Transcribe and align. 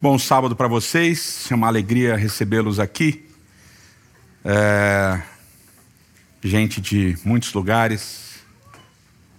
Bom 0.00 0.16
sábado 0.16 0.54
para 0.54 0.68
vocês, 0.68 1.48
é 1.50 1.54
uma 1.56 1.66
alegria 1.66 2.14
recebê-los 2.14 2.78
aqui. 2.78 3.28
É... 4.44 5.20
Gente 6.40 6.80
de 6.80 7.18
muitos 7.24 7.52
lugares, 7.52 8.38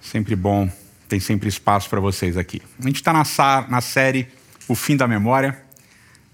sempre 0.01 0.35
bom, 0.35 0.69
tem 1.07 1.17
sempre 1.17 1.47
espaço 1.47 1.89
para 1.89 2.01
vocês 2.01 2.35
aqui. 2.35 2.61
A 2.77 2.81
gente 2.81 2.97
está 2.97 3.13
na, 3.13 3.23
na, 3.69 3.79
série 3.79 4.27
O 4.67 4.75
Fim 4.75 4.97
da 4.97 5.07
Memória, 5.07 5.57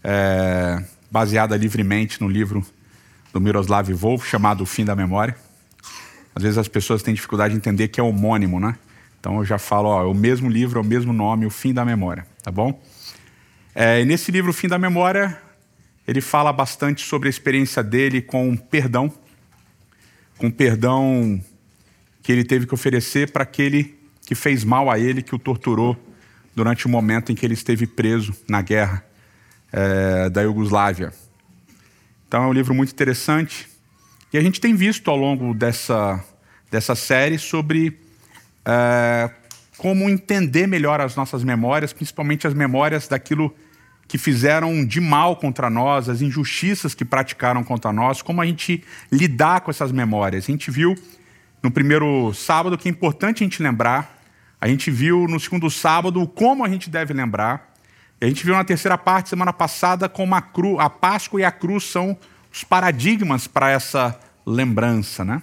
é... 0.03 0.83
baseada 1.11 1.55
livremente 1.55 2.19
no 2.19 2.27
livro 2.27 2.65
do 3.31 3.39
Miroslav 3.39 3.93
Volf, 3.93 4.27
chamado 4.27 4.61
O 4.61 4.65
Fim 4.65 4.85
da 4.85 4.95
Memória. 4.95 5.37
Às 6.33 6.41
vezes 6.41 6.57
as 6.57 6.67
pessoas 6.67 7.03
têm 7.03 7.13
dificuldade 7.13 7.53
de 7.53 7.59
entender 7.59 7.89
que 7.89 7.99
é 7.99 8.03
homônimo, 8.03 8.59
né? 8.59 8.75
Então 9.19 9.37
eu 9.37 9.45
já 9.45 9.59
falo, 9.59 9.89
ó, 9.89 10.01
é 10.01 10.07
o 10.07 10.15
mesmo 10.15 10.49
livro, 10.49 10.79
é 10.79 10.81
o 10.81 10.85
mesmo 10.85 11.13
nome, 11.13 11.45
O 11.45 11.51
Fim 11.51 11.75
da 11.75 11.85
Memória, 11.85 12.25
tá 12.41 12.49
bom? 12.49 12.81
É, 13.77 14.05
nesse 14.05 14.31
livro, 14.31 14.53
Fim 14.53 14.69
da 14.69 14.79
Memória, 14.79 15.37
ele 16.07 16.21
fala 16.21 16.53
bastante 16.53 17.05
sobre 17.05 17.27
a 17.27 17.29
experiência 17.29 17.83
dele 17.83 18.21
com 18.21 18.55
perdão, 18.55 19.11
com 20.37 20.49
perdão 20.49 21.43
que 22.23 22.31
ele 22.31 22.45
teve 22.45 22.65
que 22.65 22.73
oferecer 22.73 23.33
para 23.33 23.43
aquele 23.43 23.99
que 24.25 24.33
fez 24.33 24.63
mal 24.63 24.89
a 24.89 24.97
ele, 24.97 25.21
que 25.21 25.35
o 25.35 25.37
torturou 25.37 25.97
durante 26.55 26.85
o 26.85 26.89
momento 26.89 27.33
em 27.33 27.35
que 27.35 27.45
ele 27.45 27.53
esteve 27.53 27.85
preso 27.85 28.33
na 28.47 28.61
guerra 28.61 29.05
é, 29.73 30.29
da 30.29 30.41
Iugoslávia. 30.43 31.11
Então 32.29 32.45
é 32.45 32.47
um 32.47 32.53
livro 32.53 32.73
muito 32.73 32.93
interessante. 32.93 33.67
E 34.31 34.37
a 34.37 34.41
gente 34.41 34.61
tem 34.61 34.73
visto 34.73 35.11
ao 35.11 35.17
longo 35.17 35.53
dessa, 35.53 36.23
dessa 36.71 36.95
série 36.95 37.37
sobre 37.37 37.99
é, 38.63 39.29
como 39.77 40.09
entender 40.09 40.65
melhor 40.65 41.01
as 41.01 41.13
nossas 41.17 41.43
memórias, 41.43 41.91
principalmente 41.91 42.47
as 42.47 42.53
memórias 42.53 43.05
daquilo 43.09 43.53
que 44.07 44.17
fizeram 44.17 44.85
de 44.85 45.01
mal 45.01 45.35
contra 45.35 45.69
nós, 45.69 46.07
as 46.09 46.21
injustiças 46.21 46.93
que 46.93 47.03
praticaram 47.03 47.63
contra 47.63 47.91
nós, 47.91 48.21
como 48.21 48.41
a 48.41 48.45
gente 48.45 48.83
lidar 49.11 49.61
com 49.61 49.71
essas 49.71 49.91
memórias. 49.91 50.45
A 50.45 50.51
gente 50.51 50.69
viu 50.69 50.95
no 51.61 51.71
primeiro 51.71 52.33
sábado 52.33 52.77
que 52.77 52.87
é 52.87 52.91
importante 52.91 53.43
a 53.43 53.45
gente 53.45 53.63
lembrar, 53.63 54.21
a 54.61 54.67
gente 54.67 54.91
viu 54.91 55.27
no 55.27 55.39
segundo 55.39 55.69
sábado 55.69 56.25
como 56.27 56.63
a 56.63 56.69
gente 56.69 56.89
deve 56.89 57.13
lembrar, 57.13 57.73
e 58.21 58.25
a 58.25 58.27
gente 58.27 58.45
viu 58.45 58.55
na 58.55 58.63
terceira 58.63 58.97
parte, 58.97 59.29
semana 59.29 59.51
passada, 59.51 60.07
como 60.07 60.35
a, 60.35 60.41
cru, 60.41 60.79
a 60.79 60.89
Páscoa 60.89 61.41
e 61.41 61.43
a 61.43 61.51
cruz 61.51 61.83
são 61.83 62.17
os 62.51 62.63
paradigmas 62.63 63.47
para 63.47 63.71
essa 63.71 64.17
lembrança. 64.45 65.25
Né? 65.25 65.41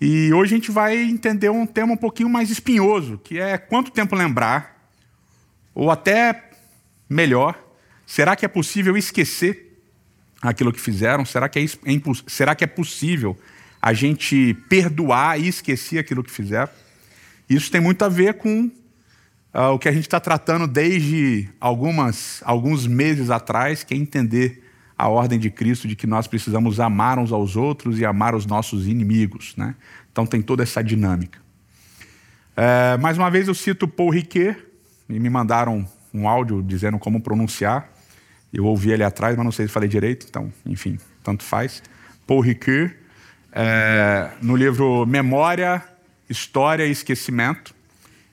E 0.00 0.32
hoje 0.32 0.54
a 0.54 0.58
gente 0.58 0.70
vai 0.70 0.96
entender 0.96 1.50
um 1.50 1.66
tema 1.66 1.94
um 1.94 1.96
pouquinho 1.96 2.28
mais 2.28 2.50
espinhoso, 2.50 3.18
que 3.24 3.40
é 3.40 3.58
quanto 3.58 3.90
tempo 3.90 4.14
lembrar, 4.14 4.76
ou 5.74 5.90
até 5.90 6.47
melhor? 7.08 7.58
Será 8.06 8.34
que 8.36 8.44
é 8.44 8.48
possível 8.48 8.96
esquecer 8.96 9.80
aquilo 10.42 10.72
que 10.72 10.80
fizeram? 10.80 11.24
Será 11.24 11.48
que 11.48 11.58
é, 11.58 11.64
é 11.64 12.00
será 12.26 12.54
que 12.54 12.64
é 12.64 12.66
possível 12.66 13.36
a 13.80 13.92
gente 13.92 14.54
perdoar 14.68 15.40
e 15.40 15.48
esquecer 15.48 15.98
aquilo 15.98 16.22
que 16.22 16.30
fizeram? 16.30 16.70
Isso 17.48 17.70
tem 17.70 17.80
muito 17.80 18.04
a 18.04 18.08
ver 18.08 18.34
com 18.34 18.70
uh, 19.54 19.72
o 19.74 19.78
que 19.78 19.88
a 19.88 19.92
gente 19.92 20.02
está 20.02 20.20
tratando 20.20 20.66
desde 20.66 21.48
algumas, 21.60 22.42
alguns 22.44 22.86
meses 22.86 23.30
atrás, 23.30 23.82
que 23.82 23.94
é 23.94 23.96
entender 23.96 24.64
a 24.96 25.08
ordem 25.08 25.38
de 25.38 25.48
Cristo 25.48 25.86
de 25.86 25.94
que 25.94 26.06
nós 26.06 26.26
precisamos 26.26 26.80
amar 26.80 27.18
uns 27.18 27.30
aos 27.30 27.56
outros 27.56 28.00
e 28.00 28.04
amar 28.04 28.34
os 28.34 28.44
nossos 28.44 28.88
inimigos. 28.88 29.54
Né? 29.56 29.74
Então 30.10 30.26
tem 30.26 30.42
toda 30.42 30.62
essa 30.62 30.82
dinâmica. 30.82 31.38
É, 32.56 32.96
mais 32.98 33.16
uma 33.16 33.30
vez 33.30 33.46
eu 33.46 33.54
cito 33.54 33.86
Paul 33.86 34.10
Riquet, 34.10 34.56
e 35.08 35.18
me 35.18 35.30
mandaram 35.30 35.88
um 36.12 36.28
áudio 36.28 36.62
dizendo 36.62 36.98
como 36.98 37.20
pronunciar. 37.20 37.90
Eu 38.52 38.64
ouvi 38.64 38.90
ele 38.90 39.04
atrás, 39.04 39.36
mas 39.36 39.44
não 39.44 39.52
sei 39.52 39.66
se 39.66 39.72
falei 39.72 39.88
direito, 39.88 40.26
então, 40.28 40.52
enfim, 40.64 40.98
tanto 41.22 41.44
faz. 41.44 41.82
Paul 42.26 42.40
Ricoeur, 42.40 42.94
é, 43.52 44.30
no 44.40 44.56
livro 44.56 45.06
Memória, 45.06 45.82
História 46.28 46.86
e 46.86 46.90
Esquecimento, 46.90 47.74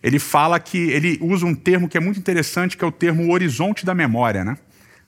ele 0.01 0.19
fala 0.19 0.59
que 0.59 0.77
ele 0.77 1.17
usa 1.21 1.45
um 1.45 1.55
termo 1.55 1.89
que 1.89 1.97
é 1.97 1.99
muito 1.99 2.19
interessante, 2.19 2.77
que 2.77 2.83
é 2.83 2.87
o 2.87 2.91
termo 2.91 3.31
horizonte 3.33 3.85
da 3.85 3.95
memória, 3.95 4.45
né? 4.45 4.57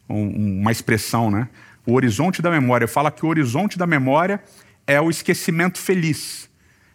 Um, 0.10 0.62
uma 0.62 0.72
expressão, 0.72 1.30
né? 1.30 1.48
O 1.86 1.94
horizonte 1.94 2.42
da 2.42 2.50
memória. 2.50 2.88
Fala 2.88 3.12
que 3.12 3.26
o 3.26 3.30
horizonte 3.30 3.78
da 3.78 3.86
memória 3.86 4.42
é 4.88 5.00
o 5.00 5.10
esquecimento 5.10 5.78
feliz. 5.78 6.47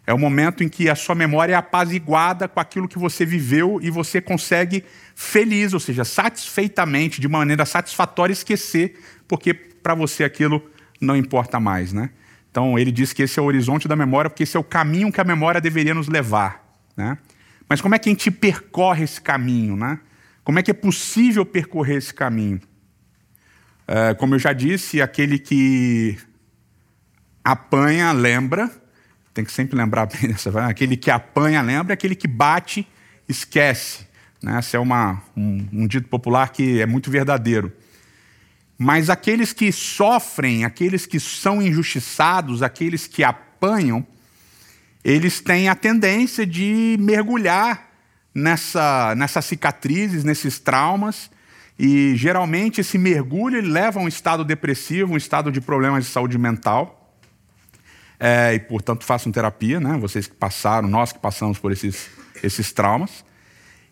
É 0.07 0.13
o 0.13 0.19
momento 0.19 0.65
em 0.65 0.69
que 0.69 0.89
a 0.89 0.97
sua 0.97 1.15
memória 1.15 1.53
é 1.53 1.57
apaziguada 1.57 2.49
com 2.49 2.59
aquilo 2.59 2.89
que 2.89 2.99
você 2.99 3.25
viveu 3.25 3.79
e 3.81 3.89
você 3.89 4.21
consegue 4.21 4.85
feliz, 5.15 5.73
ou 5.73 5.81
seja, 5.81 6.05
satisfeitamente, 6.05 7.21
de 7.21 7.29
maneira 7.29 7.65
satisfatória, 7.65 8.33
esquecer, 8.33 8.99
porque 9.29 9.55
para 9.55 9.95
você 9.95 10.25
aquilo 10.25 10.63
não 11.01 11.17
importa 11.17 11.61
mais. 11.61 11.93
Né? 11.93 12.11
Então, 12.51 12.77
ele 12.77 12.91
diz 12.91 13.13
que 13.13 13.23
esse 13.23 13.39
é 13.39 13.43
o 13.43 13.45
horizonte 13.45 13.87
da 13.87 13.95
memória, 13.95 14.29
porque 14.29 14.43
esse 14.43 14.57
é 14.57 14.61
o 14.61 14.65
caminho 14.65 15.13
que 15.13 15.21
a 15.21 15.25
memória 15.25 15.61
deveria 15.61 15.95
nos 15.95 16.09
levar. 16.09 16.77
Né? 16.97 17.17
Mas 17.69 17.81
como 17.81 17.95
é 17.95 17.99
que 17.99 18.09
a 18.09 18.13
gente 18.13 18.31
percorre 18.31 19.05
esse 19.05 19.21
caminho? 19.21 19.77
Né? 19.77 20.01
Como 20.43 20.59
é 20.59 20.63
que 20.63 20.71
é 20.73 20.75
possível 20.75 21.47
percorrer 21.47 21.99
esse 21.99 22.13
caminho? 22.13 22.61
É, 23.87 24.15
como 24.15 24.35
eu 24.35 24.39
já 24.41 24.53
disse, 24.53 25.01
aquele 25.01 25.39
que 25.39 26.19
apanha, 27.45 28.11
lembra 28.11 28.82
tem 29.35 29.45
que 29.45 29.53
sempre 29.53 29.77
lembrar 29.77 30.07
bem 30.07 30.31
dessa. 30.31 30.67
Aquele 30.67 30.97
que 30.97 31.11
apanha 31.11 31.63
lembra, 31.63 31.95
aquele 31.95 32.15
que 32.15 32.29
bate 32.29 32.87
esquece. 33.29 34.07
Né? 34.43 34.59
Esse 34.59 34.77
é 34.77 34.79
uma, 34.79 35.23
um, 35.37 35.67
um 35.73 35.87
dito 35.87 36.09
popular 36.09 36.51
que 36.51 36.81
é 36.81 36.87
muito 36.87 37.11
verdadeiro. 37.11 37.73
Mas 38.77 39.09
aqueles 39.09 39.53
que 39.53 39.71
sofrem, 39.71 40.65
aqueles 40.65 41.07
que 41.07 41.21
são 41.21 41.63
injustiçados, 41.63 42.63
aqueles 42.63 43.07
que 43.07 43.23
apanham, 43.23 44.05
eles 45.05 45.41
têm 45.41 45.69
a 45.69 45.75
tendência 45.75 46.45
de 46.45 46.97
mergulhar 47.01 47.91
nessa, 48.35 49.15
nessas 49.15 49.45
cicatrizes, 49.45 50.25
nesses 50.25 50.59
traumas, 50.59 51.31
e 51.79 52.15
geralmente 52.17 52.81
esse 52.81 52.99
mergulho 52.99 53.61
leva 53.61 54.01
a 54.01 54.03
um 54.03 54.09
estado 54.09 54.45
depressivo, 54.45 55.15
um 55.15 55.17
estado 55.17 55.51
de 55.51 55.61
problemas 55.61 56.05
de 56.05 56.11
saúde 56.11 56.37
mental 56.37 57.02
é, 58.25 58.55
e, 58.55 58.61
portanto, 58.61 59.05
façam 59.05 59.33
terapia, 59.33 59.81
né? 59.81 59.99
vocês 59.99 60.29
que 60.29 60.35
passaram, 60.37 60.87
nós 60.87 61.11
que 61.11 61.19
passamos 61.19 61.59
por 61.59 61.73
esses, 61.73 62.09
esses 62.41 62.71
traumas. 62.71 63.25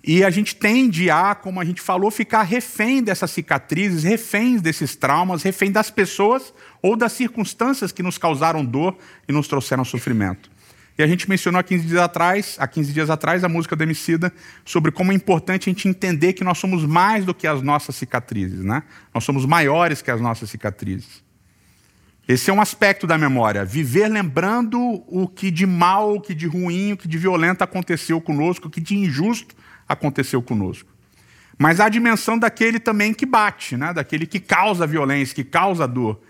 E 0.05 0.23
a 0.23 0.31
gente 0.31 0.55
tende 0.55 1.11
a, 1.11 1.35
como 1.35 1.59
a 1.59 1.65
gente 1.65 1.81
falou, 1.81 2.13
ficar 2.13 2.45
refém 2.45 3.03
dessas 3.03 3.33
cicatrizes, 3.33 4.05
refém 4.05 4.57
desses 4.59 4.95
traumas, 4.95 5.43
refém 5.43 5.73
das 5.73 5.91
pessoas 5.91 6.55
ou 6.81 6.95
das 6.95 7.11
circunstâncias 7.11 7.91
que 7.91 8.05
nos 8.05 8.19
causaram 8.19 8.65
dor 8.65 8.97
e 9.29 9.33
nos 9.33 9.49
trouxeram 9.49 9.85
sofrimento. 9.85 10.49
E 10.97 11.03
a 11.03 11.09
gente 11.09 11.29
mencionou 11.29 11.59
há 11.59 11.65
15 11.65 11.87
dias 11.89 12.01
atrás, 12.01 12.57
há 12.61 12.69
15 12.69 12.93
dias 12.93 13.11
atrás, 13.11 13.43
a 13.43 13.49
música 13.49 13.75
da 13.75 13.83
Emicida, 13.83 14.33
sobre 14.65 14.93
como 14.93 15.11
é 15.11 15.15
importante 15.15 15.69
a 15.69 15.73
gente 15.73 15.89
entender 15.89 16.35
que 16.35 16.45
nós 16.45 16.57
somos 16.57 16.87
mais 16.87 17.25
do 17.25 17.35
que 17.35 17.49
as 17.49 17.63
nossas 17.63 17.97
cicatrizes, 17.97 18.61
né? 18.61 18.85
Nós 19.13 19.25
somos 19.25 19.45
maiores 19.45 20.01
que 20.01 20.11
as 20.11 20.21
nossas 20.21 20.51
cicatrizes. 20.51 21.29
Esse 22.31 22.49
é 22.49 22.53
um 22.53 22.61
aspecto 22.61 23.09
da 23.09 23.19
memória. 23.19 23.65
Viver 23.65 24.07
lembrando 24.07 24.79
o 25.09 25.27
que 25.27 25.51
de 25.51 25.67
mal, 25.67 26.15
o 26.15 26.21
que 26.21 26.33
de 26.33 26.47
ruim, 26.47 26.93
o 26.93 26.97
que 26.97 27.09
de 27.09 27.19
violento 27.19 27.65
aconteceu 27.65 28.21
conosco, 28.21 28.69
o 28.69 28.71
que 28.71 28.81
de 28.81 28.97
injusto 28.97 29.53
aconteceu 29.89 30.41
conosco. 30.41 30.89
Mas 31.59 31.81
há 31.81 31.87
a 31.87 31.89
dimensão 31.89 32.39
daquele 32.39 32.79
também 32.79 33.13
que 33.13 33.27
bate, 33.27 33.77
né? 33.77 33.93
daquele 33.93 34.29
que 34.29 34.39
causa 34.39 34.87
violência, 34.87 35.35
que 35.35 35.43
causa 35.43 35.89
dor, 35.89 36.21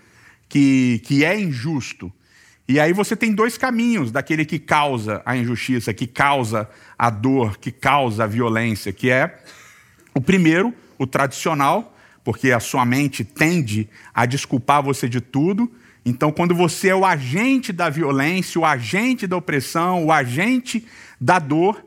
que, 0.49 1.03
que 1.05 1.23
é 1.23 1.39
injusto. 1.39 2.11
E 2.67 2.79
aí 2.79 2.93
você 2.93 3.15
tem 3.15 3.31
dois 3.31 3.55
caminhos 3.55 4.11
daquele 4.11 4.43
que 4.43 4.57
causa 4.57 5.21
a 5.23 5.37
injustiça, 5.37 5.93
que 5.93 6.07
causa 6.07 6.67
a 6.97 7.11
dor, 7.11 7.59
que 7.59 7.71
causa 7.71 8.23
a 8.23 8.27
violência, 8.27 8.91
que 8.91 9.11
é 9.11 9.39
o 10.15 10.19
primeiro, 10.19 10.73
o 10.97 11.05
tradicional, 11.05 11.95
porque 12.23 12.51
a 12.51 12.59
sua 12.59 12.87
mente 12.87 13.23
tende 13.23 13.87
a 14.11 14.25
desculpar 14.25 14.81
você 14.81 15.07
de 15.07 15.21
tudo, 15.21 15.71
então, 16.03 16.31
quando 16.31 16.55
você 16.55 16.89
é 16.89 16.95
o 16.95 17.05
agente 17.05 17.71
da 17.71 17.89
violência, 17.89 18.59
o 18.59 18.65
agente 18.65 19.27
da 19.27 19.37
opressão, 19.37 20.05
o 20.05 20.11
agente 20.11 20.85
da 21.19 21.37
dor 21.37 21.85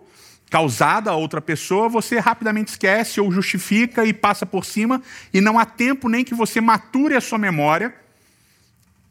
causada 0.49 1.11
a 1.11 1.16
outra 1.16 1.40
pessoa, 1.40 1.88
você 1.88 2.20
rapidamente 2.20 2.70
esquece 2.70 3.20
ou 3.20 3.32
justifica 3.32 4.05
e 4.05 4.12
passa 4.12 4.46
por 4.46 4.64
cima, 4.64 5.02
e 5.32 5.40
não 5.40 5.58
há 5.58 5.64
tempo 5.64 6.08
nem 6.08 6.22
que 6.22 6.32
você 6.32 6.61
mature 6.61 7.16
a 7.16 7.20
sua 7.20 7.38
memória, 7.38 7.93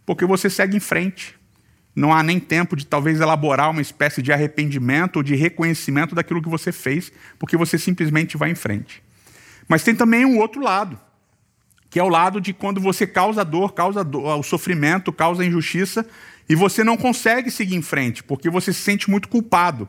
porque 0.05 0.25
você 0.25 0.50
segue 0.50 0.77
em 0.77 0.79
frente. 0.79 1.35
Não 1.94 2.13
há 2.13 2.23
nem 2.23 2.39
tempo 2.39 2.77
de 2.77 2.85
talvez 2.85 3.19
elaborar 3.19 3.71
uma 3.71 3.81
espécie 3.81 4.21
de 4.21 4.31
arrependimento 4.31 5.17
ou 5.17 5.23
de 5.23 5.35
reconhecimento 5.35 6.15
daquilo 6.15 6.41
que 6.41 6.47
você 6.47 6.71
fez, 6.71 7.11
porque 7.38 7.57
você 7.57 7.77
simplesmente 7.77 8.38
vai 8.38 8.50
em 8.50 8.55
frente. 8.55 9.03
Mas 9.67 9.83
tem 9.83 9.94
também 9.94 10.25
um 10.25 10.39
outro 10.39 10.61
lado 10.61 10.97
que 11.94 12.00
é 12.00 12.04
o 12.04 12.10
lado 12.10 12.42
de 12.42 12.54
quando 12.54 12.81
você 12.81 13.06
causa 13.06 13.45
dor, 13.45 13.75
causa 13.75 14.04
dor, 14.04 14.40
o 14.40 14.42
sofrimento, 14.42 15.13
causa 15.13 15.45
injustiça, 15.45 16.04
e 16.50 16.56
você 16.56 16.84
não 16.84 16.98
consegue 16.98 17.51
seguir 17.51 17.75
em 17.75 17.84
frente, 17.84 18.24
porque 18.24 18.50
você 18.50 18.74
se 18.74 18.81
sente 18.81 19.12
muito 19.12 19.30
culpado. 19.30 19.88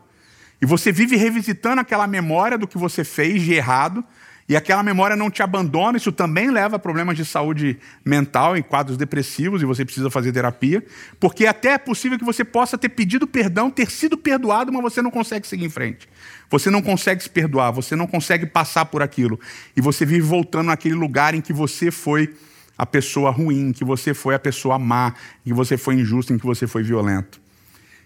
E 0.60 0.66
você 0.66 0.92
vive 0.92 1.16
revisitando 1.16 1.80
aquela 1.80 2.06
memória 2.06 2.58
do 2.58 2.68
que 2.68 2.76
você 2.76 3.04
fez 3.04 3.40
de 3.40 3.54
errado, 3.54 4.04
e 4.46 4.54
aquela 4.54 4.82
memória 4.82 5.16
não 5.16 5.30
te 5.30 5.42
abandona, 5.42 5.96
isso 5.96 6.12
também 6.12 6.50
leva 6.50 6.76
a 6.76 6.78
problemas 6.78 7.16
de 7.16 7.24
saúde 7.24 7.78
mental, 8.04 8.56
em 8.56 8.62
quadros 8.62 8.98
depressivos, 8.98 9.62
e 9.62 9.64
você 9.64 9.84
precisa 9.84 10.10
fazer 10.10 10.32
terapia, 10.32 10.84
porque 11.18 11.46
até 11.46 11.70
é 11.70 11.78
possível 11.78 12.18
que 12.18 12.24
você 12.24 12.44
possa 12.44 12.76
ter 12.76 12.90
pedido 12.90 13.26
perdão, 13.26 13.70
ter 13.70 13.90
sido 13.90 14.18
perdoado, 14.18 14.70
mas 14.70 14.82
você 14.82 15.00
não 15.00 15.10
consegue 15.10 15.46
seguir 15.46 15.64
em 15.64 15.70
frente. 15.70 16.06
Você 16.50 16.68
não 16.68 16.82
consegue 16.82 17.22
se 17.22 17.30
perdoar, 17.30 17.70
você 17.70 17.96
não 17.96 18.06
consegue 18.06 18.44
passar 18.44 18.84
por 18.84 19.02
aquilo, 19.02 19.40
e 19.74 19.80
você 19.80 20.04
vive 20.04 20.20
voltando 20.20 20.66
naquele 20.66 20.94
lugar 20.94 21.34
em 21.34 21.40
que 21.40 21.52
você 21.52 21.90
foi 21.90 22.34
a 22.76 22.84
pessoa 22.84 23.30
ruim, 23.30 23.68
em 23.68 23.72
que 23.72 23.84
você 23.84 24.12
foi 24.12 24.34
a 24.34 24.38
pessoa 24.38 24.78
má, 24.78 25.14
em 25.46 25.50
que 25.50 25.54
você 25.54 25.78
foi 25.78 25.94
injusto, 25.94 26.34
em 26.34 26.38
que 26.38 26.44
você 26.44 26.66
foi 26.66 26.82
violento. 26.82 27.40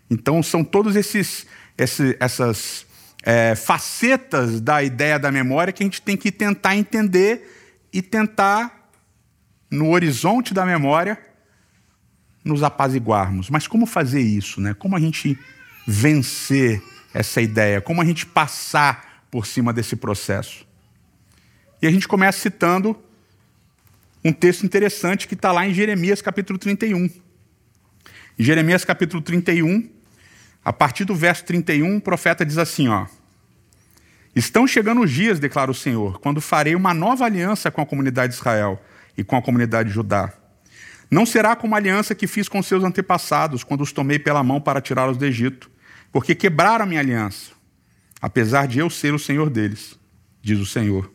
Então, 0.08 0.40
são 0.40 0.62
todos 0.62 0.94
esses, 0.94 1.46
esses 1.76 2.14
essas 2.20 2.86
é, 3.30 3.54
facetas 3.54 4.58
da 4.58 4.82
ideia 4.82 5.18
da 5.18 5.30
memória 5.30 5.70
que 5.70 5.82
a 5.82 5.86
gente 5.86 6.00
tem 6.00 6.16
que 6.16 6.32
tentar 6.32 6.74
entender 6.74 7.86
e 7.92 8.00
tentar, 8.00 8.90
no 9.70 9.90
horizonte 9.90 10.54
da 10.54 10.64
memória, 10.64 11.20
nos 12.42 12.62
apaziguarmos. 12.62 13.50
Mas 13.50 13.66
como 13.66 13.84
fazer 13.84 14.22
isso? 14.22 14.62
Né? 14.62 14.72
Como 14.72 14.96
a 14.96 14.98
gente 14.98 15.38
vencer 15.86 16.82
essa 17.12 17.42
ideia? 17.42 17.82
Como 17.82 18.00
a 18.00 18.04
gente 18.06 18.24
passar 18.24 19.26
por 19.30 19.46
cima 19.46 19.74
desse 19.74 19.94
processo? 19.94 20.66
E 21.82 21.86
a 21.86 21.90
gente 21.90 22.08
começa 22.08 22.38
citando 22.38 22.98
um 24.24 24.32
texto 24.32 24.64
interessante 24.64 25.28
que 25.28 25.34
está 25.34 25.52
lá 25.52 25.66
em 25.66 25.74
Jeremias 25.74 26.22
capítulo 26.22 26.58
31. 26.58 27.04
Em 27.04 27.10
Jeremias 28.38 28.86
capítulo 28.86 29.20
31, 29.20 29.86
a 30.64 30.72
partir 30.72 31.04
do 31.04 31.14
verso 31.14 31.44
31, 31.44 31.98
o 31.98 32.00
profeta 32.00 32.42
diz 32.42 32.56
assim: 32.56 32.88
ó, 32.88 33.06
Estão 34.38 34.68
chegando 34.68 35.00
os 35.00 35.10
dias, 35.10 35.40
declara 35.40 35.68
o 35.68 35.74
Senhor, 35.74 36.20
quando 36.20 36.40
farei 36.40 36.76
uma 36.76 36.94
nova 36.94 37.24
aliança 37.24 37.72
com 37.72 37.80
a 37.80 37.86
comunidade 37.86 38.34
de 38.34 38.38
Israel 38.38 38.80
e 39.16 39.24
com 39.24 39.36
a 39.36 39.42
comunidade 39.42 39.88
de 39.88 39.94
Judá. 39.96 40.32
Não 41.10 41.26
será 41.26 41.56
como 41.56 41.74
a 41.74 41.78
aliança 41.78 42.14
que 42.14 42.28
fiz 42.28 42.48
com 42.48 42.62
seus 42.62 42.84
antepassados, 42.84 43.64
quando 43.64 43.80
os 43.80 43.90
tomei 43.90 44.16
pela 44.16 44.44
mão 44.44 44.60
para 44.60 44.80
tirá-los 44.80 45.16
do 45.16 45.26
Egito, 45.26 45.68
porque 46.12 46.36
quebraram 46.36 46.84
a 46.84 46.86
minha 46.86 47.00
aliança, 47.00 47.50
apesar 48.22 48.68
de 48.68 48.78
eu 48.78 48.88
ser 48.88 49.12
o 49.12 49.18
Senhor 49.18 49.50
deles, 49.50 49.98
diz 50.40 50.60
o 50.60 50.66
Senhor. 50.66 51.12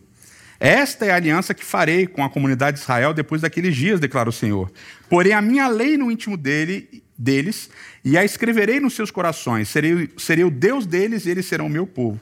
Esta 0.60 1.06
é 1.06 1.12
a 1.12 1.16
aliança 1.16 1.54
que 1.54 1.64
farei 1.64 2.06
com 2.06 2.26
a 2.26 2.30
comunidade 2.30 2.76
de 2.76 2.84
Israel 2.84 3.14
depois 3.14 3.42
daqueles 3.42 3.74
dias, 3.74 4.02
declara 4.02 4.28
o 4.28 4.34
Senhor. 4.34 4.70
Porém 5.10 5.32
a 5.32 5.42
minha 5.42 5.70
lei 5.70 5.96
no 5.96 6.12
íntimo 6.12 6.36
dele, 6.36 7.02
deles 7.18 7.70
e 8.04 8.18
a 8.18 8.26
escreverei 8.26 8.82
nos 8.82 8.96
seus 8.96 9.12
corações. 9.12 9.70
Serei, 9.70 10.10
serei 10.18 10.44
o 10.44 10.52
Deus 10.52 10.86
deles 10.86 11.26
e 11.26 11.30
eles 11.30 11.46
serão 11.46 11.68
o 11.68 11.70
meu 11.70 11.88
povo. 11.88 12.20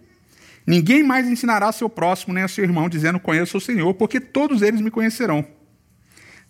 Ninguém 0.65 1.03
mais 1.03 1.27
ensinará 1.27 1.67
ao 1.67 1.73
seu 1.73 1.89
próximo 1.89 2.33
nem 2.33 2.43
ao 2.43 2.49
seu 2.49 2.63
irmão, 2.63 2.87
dizendo: 2.87 3.19
Conheço 3.19 3.57
o 3.57 3.61
Senhor, 3.61 3.93
porque 3.93 4.19
todos 4.19 4.61
eles 4.61 4.81
me 4.81 4.91
conhecerão, 4.91 5.45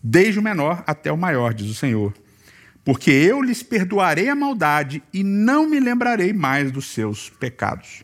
desde 0.04 0.40
o 0.40 0.44
menor 0.44 0.84
até 0.86 1.12
o 1.12 1.18
maior, 1.18 1.54
diz 1.54 1.70
o 1.70 1.76
Senhor. 1.76 2.14
Porque 2.84 3.12
eu 3.12 3.42
lhes 3.42 3.62
perdoarei 3.62 4.28
a 4.28 4.36
maldade 4.36 5.04
e 5.14 5.24
não 5.24 5.70
me 5.70 5.80
lembrarei 5.80 6.34
mais 6.34 6.72
dos 6.72 6.88
seus 6.88 7.30
pecados. 7.30 8.04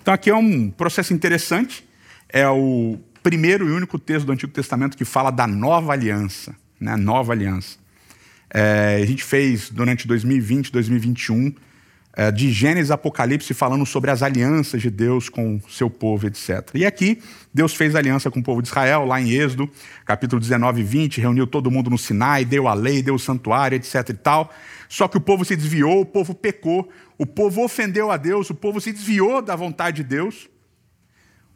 Então, 0.00 0.14
aqui 0.14 0.30
é 0.30 0.34
um 0.34 0.70
processo 0.70 1.12
interessante. 1.12 1.84
É 2.28 2.48
o 2.48 2.98
primeiro 3.22 3.68
e 3.68 3.72
único 3.72 3.98
texto 3.98 4.26
do 4.26 4.32
Antigo 4.32 4.52
Testamento 4.52 4.96
que 4.96 5.04
fala 5.04 5.30
da 5.30 5.46
nova 5.46 5.92
aliança. 5.92 6.54
Né? 6.78 6.94
Nova 6.94 7.32
aliança. 7.32 7.78
É, 8.50 9.00
a 9.02 9.06
gente 9.06 9.24
fez 9.24 9.70
durante 9.70 10.06
2020, 10.06 10.70
2021 10.70 11.52
é, 12.16 12.30
de 12.30 12.52
Gênesis 12.52 12.92
Apocalipse 12.92 13.52
falando 13.52 13.84
sobre 13.84 14.10
as 14.10 14.22
alianças 14.22 14.80
de 14.80 14.88
Deus 14.88 15.28
com 15.28 15.60
seu 15.68 15.90
povo, 15.90 16.26
etc. 16.26 16.70
E 16.72 16.86
aqui, 16.86 17.20
Deus 17.52 17.74
fez 17.74 17.96
aliança 17.96 18.30
com 18.30 18.38
o 18.38 18.42
povo 18.42 18.62
de 18.62 18.68
Israel, 18.68 19.04
lá 19.04 19.20
em 19.20 19.30
Êxodo, 19.30 19.68
capítulo 20.04 20.40
19 20.40 20.80
e 20.80 20.84
20, 20.84 21.20
reuniu 21.20 21.46
todo 21.46 21.70
mundo 21.70 21.90
no 21.90 21.98
Sinai, 21.98 22.44
deu 22.44 22.68
a 22.68 22.74
lei, 22.74 23.02
deu 23.02 23.16
o 23.16 23.18
santuário, 23.18 23.74
etc. 23.74 24.10
e 24.10 24.14
tal. 24.14 24.52
Só 24.88 25.08
que 25.08 25.16
o 25.16 25.20
povo 25.20 25.44
se 25.44 25.56
desviou, 25.56 26.02
o 26.02 26.06
povo 26.06 26.34
pecou, 26.34 26.88
o 27.18 27.26
povo 27.26 27.64
ofendeu 27.64 28.12
a 28.12 28.16
Deus, 28.16 28.48
o 28.48 28.54
povo 28.54 28.80
se 28.80 28.92
desviou 28.92 29.42
da 29.42 29.56
vontade 29.56 29.96
de 29.96 30.04
Deus. 30.04 30.48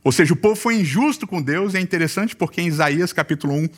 Ou 0.02 0.10
seja, 0.10 0.32
o 0.32 0.37
povo 0.37 0.56
foi 0.56 0.81
injusto 0.81 1.25
com 1.25 1.40
Deus, 1.40 1.75
e 1.75 1.76
é 1.76 1.81
interessante 1.81 2.34
porque 2.34 2.60
em 2.60 2.66
Isaías 2.66 3.12
capítulo 3.12 3.55
1, 3.55 3.69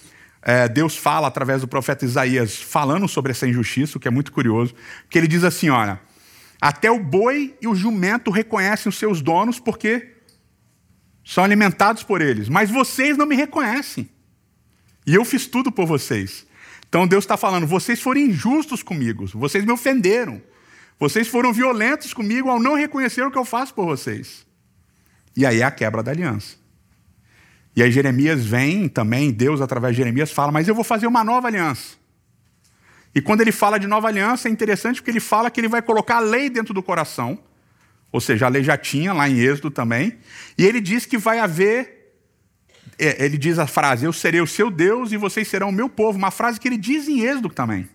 é, 0.42 0.68
Deus 0.68 0.96
fala 0.96 1.28
através 1.28 1.60
do 1.60 1.68
profeta 1.68 2.06
Isaías, 2.06 2.56
falando 2.56 3.06
sobre 3.06 3.32
essa 3.32 3.46
injustiça, 3.46 3.98
o 3.98 4.00
que 4.00 4.08
é 4.08 4.10
muito 4.10 4.32
curioso, 4.32 4.74
que 5.10 5.18
ele 5.18 5.28
diz 5.28 5.44
assim: 5.44 5.68
olha. 5.68 6.00
Até 6.60 6.90
o 6.90 7.02
boi 7.02 7.56
e 7.60 7.66
o 7.66 7.74
jumento 7.74 8.30
reconhecem 8.30 8.90
os 8.90 8.98
seus 8.98 9.22
donos 9.22 9.58
porque 9.58 10.16
são 11.24 11.42
alimentados 11.42 12.02
por 12.02 12.20
eles. 12.20 12.48
Mas 12.48 12.70
vocês 12.70 13.16
não 13.16 13.26
me 13.26 13.34
reconhecem. 13.34 14.08
E 15.06 15.14
eu 15.14 15.24
fiz 15.24 15.46
tudo 15.46 15.72
por 15.72 15.86
vocês. 15.86 16.46
Então 16.88 17.06
Deus 17.06 17.24
está 17.24 17.36
falando: 17.36 17.66
vocês 17.66 18.00
foram 18.02 18.20
injustos 18.20 18.82
comigo, 18.82 19.26
vocês 19.26 19.64
me 19.64 19.72
ofenderam, 19.72 20.42
vocês 20.98 21.28
foram 21.28 21.52
violentos 21.52 22.12
comigo 22.12 22.50
ao 22.50 22.60
não 22.60 22.74
reconhecer 22.74 23.22
o 23.22 23.30
que 23.30 23.38
eu 23.38 23.44
faço 23.44 23.72
por 23.72 23.86
vocês. 23.86 24.44
E 25.36 25.46
aí 25.46 25.60
é 25.60 25.64
a 25.64 25.70
quebra 25.70 26.02
da 26.02 26.10
aliança. 26.10 26.56
E 27.74 27.82
aí 27.82 27.90
Jeremias 27.90 28.44
vem 28.44 28.88
também, 28.88 29.30
Deus 29.30 29.60
através 29.60 29.94
de 29.94 29.98
Jeremias 29.98 30.32
fala: 30.32 30.52
Mas 30.52 30.68
eu 30.68 30.74
vou 30.74 30.84
fazer 30.84 31.06
uma 31.06 31.24
nova 31.24 31.46
aliança. 31.46 31.99
E 33.14 33.20
quando 33.20 33.40
ele 33.40 33.52
fala 33.52 33.78
de 33.78 33.86
nova 33.86 34.08
aliança, 34.08 34.48
é 34.48 34.50
interessante 34.50 34.96
porque 34.96 35.10
ele 35.10 35.20
fala 35.20 35.50
que 35.50 35.60
ele 35.60 35.68
vai 35.68 35.82
colocar 35.82 36.16
a 36.16 36.20
lei 36.20 36.48
dentro 36.48 36.72
do 36.72 36.82
coração. 36.82 37.38
Ou 38.12 38.20
seja, 38.20 38.46
a 38.46 38.48
lei 38.48 38.62
já 38.62 38.76
tinha 38.76 39.12
lá 39.12 39.28
em 39.28 39.38
Êxodo 39.38 39.70
também. 39.70 40.18
E 40.56 40.64
ele 40.64 40.80
diz 40.80 41.06
que 41.06 41.18
vai 41.18 41.38
haver. 41.38 41.98
É, 42.98 43.24
ele 43.24 43.38
diz 43.38 43.58
a 43.58 43.66
frase: 43.66 44.04
Eu 44.04 44.12
serei 44.12 44.40
o 44.40 44.46
seu 44.46 44.70
Deus 44.70 45.12
e 45.12 45.16
vocês 45.16 45.48
serão 45.48 45.68
o 45.68 45.72
meu 45.72 45.88
povo. 45.88 46.18
Uma 46.18 46.30
frase 46.30 46.60
que 46.60 46.68
ele 46.68 46.76
diz 46.76 47.08
em 47.08 47.20
Êxodo 47.20 47.48
também. 47.48 47.88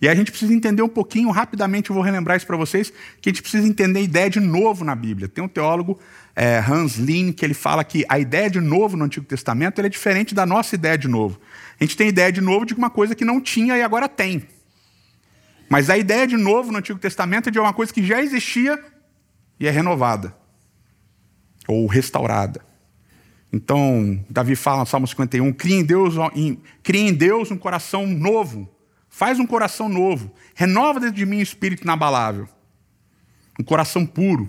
E 0.00 0.08
a 0.08 0.14
gente 0.14 0.30
precisa 0.30 0.54
entender 0.54 0.82
um 0.82 0.88
pouquinho, 0.88 1.28
rapidamente 1.30 1.90
eu 1.90 1.94
vou 1.94 2.02
relembrar 2.02 2.36
isso 2.36 2.46
para 2.46 2.56
vocês, 2.56 2.92
que 3.20 3.28
a 3.28 3.32
gente 3.32 3.42
precisa 3.42 3.66
entender 3.66 3.98
a 3.98 4.02
ideia 4.02 4.30
de 4.30 4.38
novo 4.38 4.84
na 4.84 4.94
Bíblia. 4.94 5.28
Tem 5.28 5.42
um 5.42 5.48
teólogo, 5.48 5.98
é, 6.36 6.58
Hans 6.58 6.96
Lin, 6.96 7.32
que 7.32 7.44
ele 7.44 7.54
fala 7.54 7.82
que 7.82 8.04
a 8.08 8.18
ideia 8.18 8.48
de 8.48 8.60
novo 8.60 8.96
no 8.96 9.04
Antigo 9.04 9.26
Testamento 9.26 9.80
é 9.80 9.88
diferente 9.88 10.34
da 10.34 10.46
nossa 10.46 10.76
ideia 10.76 10.96
de 10.96 11.08
novo. 11.08 11.40
A 11.80 11.84
gente 11.84 11.96
tem 11.96 12.08
ideia 12.08 12.30
de 12.30 12.40
novo 12.40 12.64
de 12.64 12.74
uma 12.74 12.90
coisa 12.90 13.14
que 13.14 13.24
não 13.24 13.40
tinha 13.40 13.76
e 13.76 13.82
agora 13.82 14.08
tem. 14.08 14.46
Mas 15.68 15.90
a 15.90 15.98
ideia 15.98 16.26
de 16.26 16.36
novo 16.36 16.70
no 16.70 16.78
Antigo 16.78 16.98
Testamento 16.98 17.48
é 17.48 17.52
de 17.52 17.58
uma 17.58 17.72
coisa 17.72 17.92
que 17.92 18.04
já 18.04 18.22
existia 18.22 18.82
e 19.58 19.66
é 19.66 19.70
renovada 19.70 20.34
ou 21.66 21.86
restaurada. 21.86 22.64
Então, 23.52 24.24
Davi 24.30 24.54
fala 24.54 24.80
no 24.80 24.86
Salmo 24.86 25.06
51, 25.06 25.52
cria 25.52 25.76
em 25.76 25.84
Deus, 25.84 26.14
cria 26.82 27.08
em 27.08 27.12
Deus 27.12 27.50
um 27.50 27.56
coração 27.56 28.06
novo. 28.06 28.68
Faz 29.18 29.40
um 29.40 29.46
coração 29.48 29.88
novo. 29.88 30.32
Renova 30.54 31.00
dentro 31.00 31.16
de 31.16 31.26
mim 31.26 31.38
o 31.38 31.42
espírito 31.42 31.82
inabalável. 31.82 32.48
Um 33.58 33.64
coração 33.64 34.06
puro. 34.06 34.48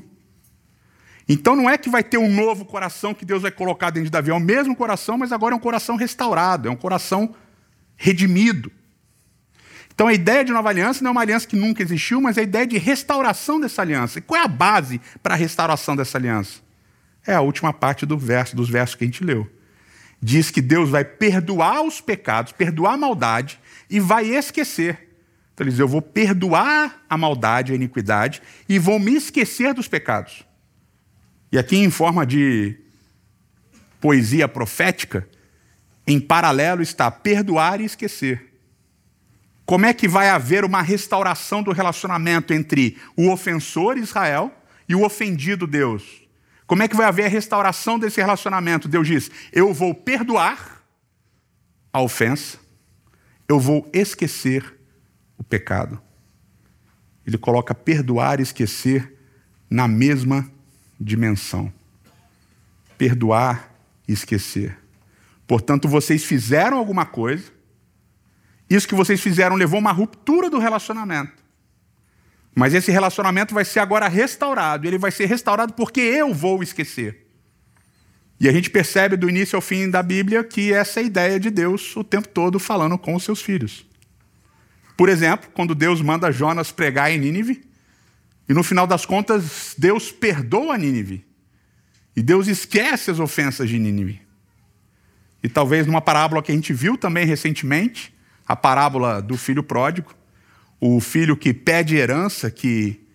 Então 1.28 1.56
não 1.56 1.68
é 1.68 1.76
que 1.76 1.90
vai 1.90 2.04
ter 2.04 2.20
um 2.20 2.32
novo 2.32 2.64
coração 2.64 3.12
que 3.12 3.26
Deus 3.26 3.42
vai 3.42 3.50
colocar 3.50 3.90
dentro 3.90 4.06
de 4.06 4.12
Davi, 4.12 4.30
é 4.30 4.34
o 4.34 4.40
mesmo 4.40 4.76
coração, 4.76 5.18
mas 5.18 5.32
agora 5.32 5.56
é 5.56 5.58
um 5.58 5.60
coração 5.60 5.96
restaurado, 5.96 6.68
é 6.68 6.72
um 6.72 6.76
coração 6.76 7.34
redimido. 7.98 8.72
Então 9.92 10.06
a 10.06 10.14
ideia 10.14 10.46
de 10.46 10.52
nova 10.52 10.70
aliança 10.70 11.04
não 11.04 11.10
é 11.10 11.12
uma 11.14 11.22
aliança 11.22 11.48
que 11.48 11.56
nunca 11.56 11.82
existiu, 11.82 12.22
mas 12.22 12.38
é 12.38 12.42
a 12.42 12.44
ideia 12.44 12.68
de 12.68 12.78
restauração 12.78 13.60
dessa 13.60 13.82
aliança. 13.82 14.20
E 14.20 14.22
qual 14.22 14.40
é 14.40 14.46
a 14.46 14.48
base 14.48 15.02
para 15.24 15.34
a 15.34 15.38
restauração 15.38 15.96
dessa 15.96 16.16
aliança? 16.20 16.60
É 17.26 17.34
a 17.34 17.42
última 17.42 17.74
parte 17.74 18.06
do 18.06 18.20
verso, 18.20 18.56
dos 18.56 18.70
versos 18.70 18.94
que 18.94 19.04
a 19.04 19.08
gente 19.08 19.24
leu. 19.24 19.50
Diz 20.22 20.52
que 20.52 20.62
Deus 20.62 20.90
vai 20.90 21.06
perdoar 21.06 21.82
os 21.82 22.02
pecados, 22.02 22.52
perdoar 22.52 22.94
a 22.94 22.98
maldade 22.98 23.60
e 23.90 24.00
vai 24.00 24.26
esquecer. 24.26 25.10
Então 25.54 25.66
ele 25.66 25.72
diz: 25.72 25.80
Eu 25.80 25.88
vou 25.88 26.02
perdoar 26.02 27.04
a 27.10 27.18
maldade, 27.18 27.72
a 27.72 27.76
iniquidade 27.76 28.42
e 28.68 28.78
vou 28.78 29.00
me 29.00 29.16
esquecer 29.16 29.74
dos 29.74 29.88
pecados. 29.88 30.44
E 31.52 31.58
aqui, 31.58 31.78
em 31.78 31.90
forma 31.90 32.26
de 32.26 32.78
poesia 34.00 34.48
profética, 34.48 35.28
em 36.06 36.20
paralelo 36.20 36.82
está 36.82 37.10
perdoar 37.10 37.82
e 37.82 37.86
esquecer. 37.86 38.54
Como 39.66 39.86
é 39.86 39.94
que 39.94 40.08
vai 40.08 40.30
haver 40.30 40.66
uma 40.66 40.82
restauração 40.82 41.62
do 41.62 41.72
relacionamento 41.72 42.54
entre 42.54 42.98
o 43.16 43.30
ofensor 43.30 43.98
Israel 43.98 44.52
e 44.88 44.96
o 44.96 45.06
ofendido 45.06 45.68
Deus? 45.68 46.28
Como 46.70 46.84
é 46.84 46.88
que 46.88 46.96
vai 46.96 47.08
haver 47.08 47.26
a 47.26 47.30
restauração 47.30 47.98
desse 47.98 48.22
relacionamento? 48.22 48.88
Deus 48.88 49.08
diz: 49.08 49.32
Eu 49.52 49.74
vou 49.74 49.92
perdoar 49.92 50.84
a 51.92 52.00
ofensa, 52.00 52.60
eu 53.48 53.60
vou 53.60 53.90
esquecer 53.92 54.80
o 55.36 55.44
pecado. 55.44 56.00
Ele 57.26 57.40
coloca 57.40 57.74
perdoar 57.74 58.40
e 58.40 58.44
esquecer 58.44 59.18
na 59.68 59.88
mesma 59.88 60.48
dimensão: 61.02 61.74
perdoar 63.00 63.74
e 64.08 64.14
esquecer. 64.14 64.78
Portanto, 65.48 65.88
vocês 65.88 66.24
fizeram 66.24 66.78
alguma 66.78 67.04
coisa, 67.04 67.52
isso 68.70 68.88
que 68.88 68.94
vocês 68.94 69.20
fizeram 69.20 69.56
levou 69.56 69.80
uma 69.80 69.92
ruptura 69.92 70.52
do 70.52 70.60
relacionamento. 70.60 71.39
Mas 72.60 72.74
esse 72.74 72.92
relacionamento 72.92 73.54
vai 73.54 73.64
ser 73.64 73.80
agora 73.80 74.10
restaurado, 74.10 74.86
ele 74.86 74.98
vai 74.98 75.12
ser 75.12 75.28
restaurado 75.28 75.72
porque 75.72 76.02
eu 76.02 76.34
vou 76.34 76.62
esquecer. 76.62 77.26
E 78.38 78.50
a 78.50 78.52
gente 78.52 78.70
percebe 78.70 79.16
do 79.16 79.30
início 79.30 79.56
ao 79.56 79.62
fim 79.62 79.90
da 79.90 80.04
Bíblia 80.04 80.44
que 80.44 80.74
essa 80.74 81.00
é 81.00 81.04
a 81.04 81.06
ideia 81.06 81.40
de 81.40 81.50
Deus 81.50 81.96
o 81.96 82.04
tempo 82.04 82.28
todo 82.28 82.60
falando 82.60 82.98
com 82.98 83.16
os 83.16 83.24
seus 83.24 83.42
filhos. 83.42 83.86
Por 84.98 85.08
exemplo, 85.08 85.50
quando 85.54 85.74
Deus 85.74 86.02
manda 86.02 86.34
Jonas 86.34 86.70
pregar 86.70 87.10
em 87.10 87.18
Nínive, 87.18 87.64
e 88.50 88.54
no 88.54 88.62
final 88.62 88.86
das 88.86 89.06
contas, 89.06 89.74
Deus 89.78 90.12
perdoa 90.12 90.78
Nínive. 90.78 91.26
E 92.14 92.22
Deus 92.22 92.48
esquece 92.48 93.10
as 93.10 93.22
ofensas 93.22 93.70
de 93.70 93.80
Nínive. 93.80 94.20
E 95.42 95.48
talvez 95.48 95.88
numa 95.88 96.02
parábola 96.02 96.44
que 96.44 96.52
a 96.52 96.56
gente 96.56 96.74
viu 96.74 96.98
também 96.98 97.26
recentemente, 97.26 98.14
a 98.46 98.54
parábola 98.54 99.22
do 99.22 99.38
filho 99.38 99.64
pródigo, 99.64 100.14
o 100.80 101.00
filho 101.00 101.36
que 101.36 101.54
pede 101.54 101.96
herança, 101.96 102.50
que 102.50 103.06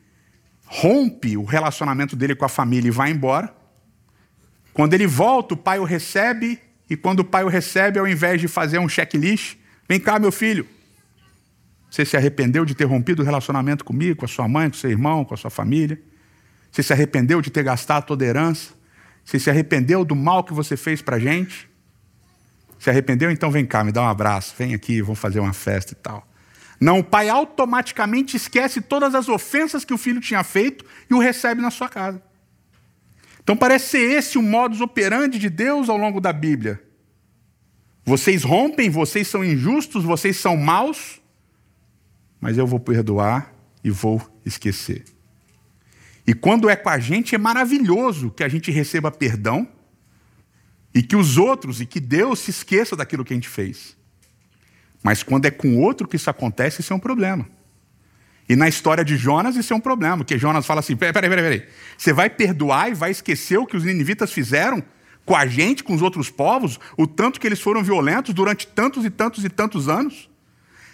rompe 0.67 1.37
o 1.37 1.45
relacionamento 1.45 2.17
dele 2.17 2.35
com 2.35 2.45
a 2.45 2.49
família 2.49 2.89
e 2.89 2.91
vai 2.91 3.11
embora. 3.11 3.55
Quando 4.73 4.95
ele 4.95 5.07
volta, 5.07 5.55
o 5.55 5.57
pai 5.57 5.79
o 5.79 5.85
recebe, 5.85 6.61
e 6.91 6.97
quando 6.97 7.21
o 7.21 7.25
pai 7.25 7.45
o 7.45 7.49
recebe, 7.49 7.99
ao 7.99 8.07
invés 8.07 8.41
de 8.41 8.49
fazer 8.49 8.79
um 8.79 8.89
checklist, 8.89 9.57
vem 9.89 10.01
cá, 10.01 10.19
meu 10.19 10.33
filho. 10.33 10.67
Você 11.91 12.05
se 12.05 12.17
arrependeu 12.17 12.65
de 12.65 12.75
ter 12.75 12.85
rompido 12.85 13.23
o 13.23 13.25
relacionamento 13.25 13.85
comigo, 13.85 14.17
com 14.17 14.25
a 14.25 14.29
sua 14.29 14.49
mãe, 14.49 14.69
com 14.69 14.77
seu 14.77 14.91
irmão, 14.91 15.25
com 15.25 15.33
a 15.33 15.37
sua 15.37 15.51
família? 15.51 16.01
Você 16.71 16.83
se 16.83 16.93
arrependeu 16.93 17.41
de 17.41 17.51
ter 17.51 17.63
gastado 17.63 18.05
toda 18.05 18.25
a 18.25 18.29
herança? 18.29 18.75
Você 19.25 19.39
se 19.39 19.49
arrependeu 19.49 20.05
do 20.05 20.17
mal 20.17 20.43
que 20.43 20.53
você 20.53 20.77
fez 20.77 21.01
para 21.01 21.21
gente? 21.21 21.69
Se 22.81 22.91
arrependeu? 22.91 23.31
Então 23.31 23.51
vem 23.51 23.65
cá, 23.65 23.85
me 23.85 23.93
dá 23.93 24.03
um 24.03 24.09
abraço, 24.09 24.55
vem 24.59 24.75
aqui, 24.75 25.01
vamos 25.01 25.21
fazer 25.21 25.39
uma 25.39 25.53
festa 25.53 25.93
e 25.93 25.95
tal. 25.95 26.27
Não, 26.81 26.99
o 26.99 27.05
pai 27.05 27.29
automaticamente 27.29 28.37
esquece 28.37 28.81
todas 28.81 29.15
as 29.15 29.29
ofensas 29.29 29.85
que 29.85 29.95
o 29.95 29.99
filho 29.99 30.21
tinha 30.21 30.43
feito 30.43 30.85
e 31.09 31.15
o 31.15 31.19
recebe 31.19 31.61
na 31.61 31.71
sua 31.71 31.89
casa. 31.89 32.23
Então 33.43 33.57
parece 33.57 33.91
ser 33.91 34.11
esse 34.11 34.39
o 34.39 34.43
modus 34.43 34.81
operandi 34.81 35.39
de 35.39 35.51
Deus 35.51 35.89
ao 35.89 35.97
longo 35.97 36.21
da 36.21 36.33
Bíblia. 36.33 36.83
Vocês 38.05 38.43
rompem, 38.43 38.91
vocês 38.91 39.29
são 39.29 39.45
injustos, 39.45 40.05
vocês 40.05 40.37
são 40.37 40.57
maus, 40.57 41.21
mas 42.41 42.59
eu 42.59 42.67
vou 42.67 42.81
perdoar 42.81 43.55
e 43.83 43.91
vou 43.91 44.21
esquecer. 44.45 45.05
E 46.27 46.35
quando 46.35 46.69
é 46.69 46.77
com 46.77 46.89
a 46.89 46.99
gente, 46.99 47.35
é 47.35 47.39
maravilhoso 47.39 48.31
que 48.31 48.43
a 48.43 48.49
gente 48.49 48.71
receba 48.71 49.11
perdão 49.11 49.69
e 50.95 51.03
que 51.03 51.17
os 51.17 51.37
outros 51.37 51.81
e 51.81 51.87
que 51.87 52.01
Deus 52.01 52.39
se 52.39 52.51
esqueça 52.51 52.97
daquilo 52.97 53.25
que 53.25 53.33
a 53.33 53.37
gente 53.37 53.49
fez. 53.49 53.97
Mas 55.05 55.23
quando 55.23 55.45
é 55.45 55.51
com 55.51 55.77
outro 55.77 56.09
que 56.09 56.17
isso 56.17 56.31
acontece, 56.31 56.81
isso 56.81 56.91
é 56.91 56.97
um 56.97 56.99
problema. 56.99 57.47
E 58.49 58.57
na 58.57 58.67
história 58.67 59.05
de 59.05 59.19
Jonas, 59.19 59.55
isso 59.55 59.71
é 59.75 59.77
um 59.77 59.81
problema, 59.81 60.17
porque 60.17 60.39
Jonas 60.39 60.65
fala 60.65 60.81
assim: 60.81 60.97
peraí, 60.97 61.13
peraí, 61.13 61.31
peraí. 61.31 61.69
Você 61.97 62.11
vai 62.11 62.31
perdoar 62.31 62.91
e 62.91 62.95
vai 62.95 63.11
esquecer 63.11 63.59
o 63.59 63.67
que 63.67 63.77
os 63.77 63.85
ninivitas 63.85 64.33
fizeram 64.33 64.83
com 65.27 65.37
a 65.37 65.47
gente, 65.47 65.85
com 65.85 65.95
os 65.95 66.01
outros 66.01 66.31
povos, 66.31 66.81
o 66.97 67.07
tanto 67.07 67.39
que 67.39 67.47
eles 67.47 67.61
foram 67.61 67.83
violentos 67.83 68.33
durante 68.33 68.67
tantos 68.67 69.05
e 69.05 69.11
tantos 69.11 69.45
e 69.45 69.51
tantos 69.51 69.89
anos? 69.91 70.31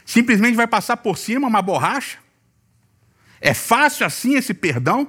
Simplesmente 0.04 0.56
vai 0.56 0.66
passar 0.66 0.96
por 0.96 1.16
cima 1.16 1.46
uma 1.46 1.62
borracha? 1.62 2.18
É 3.40 3.54
fácil 3.54 4.04
assim 4.04 4.34
esse 4.34 4.52
perdão? 4.52 5.08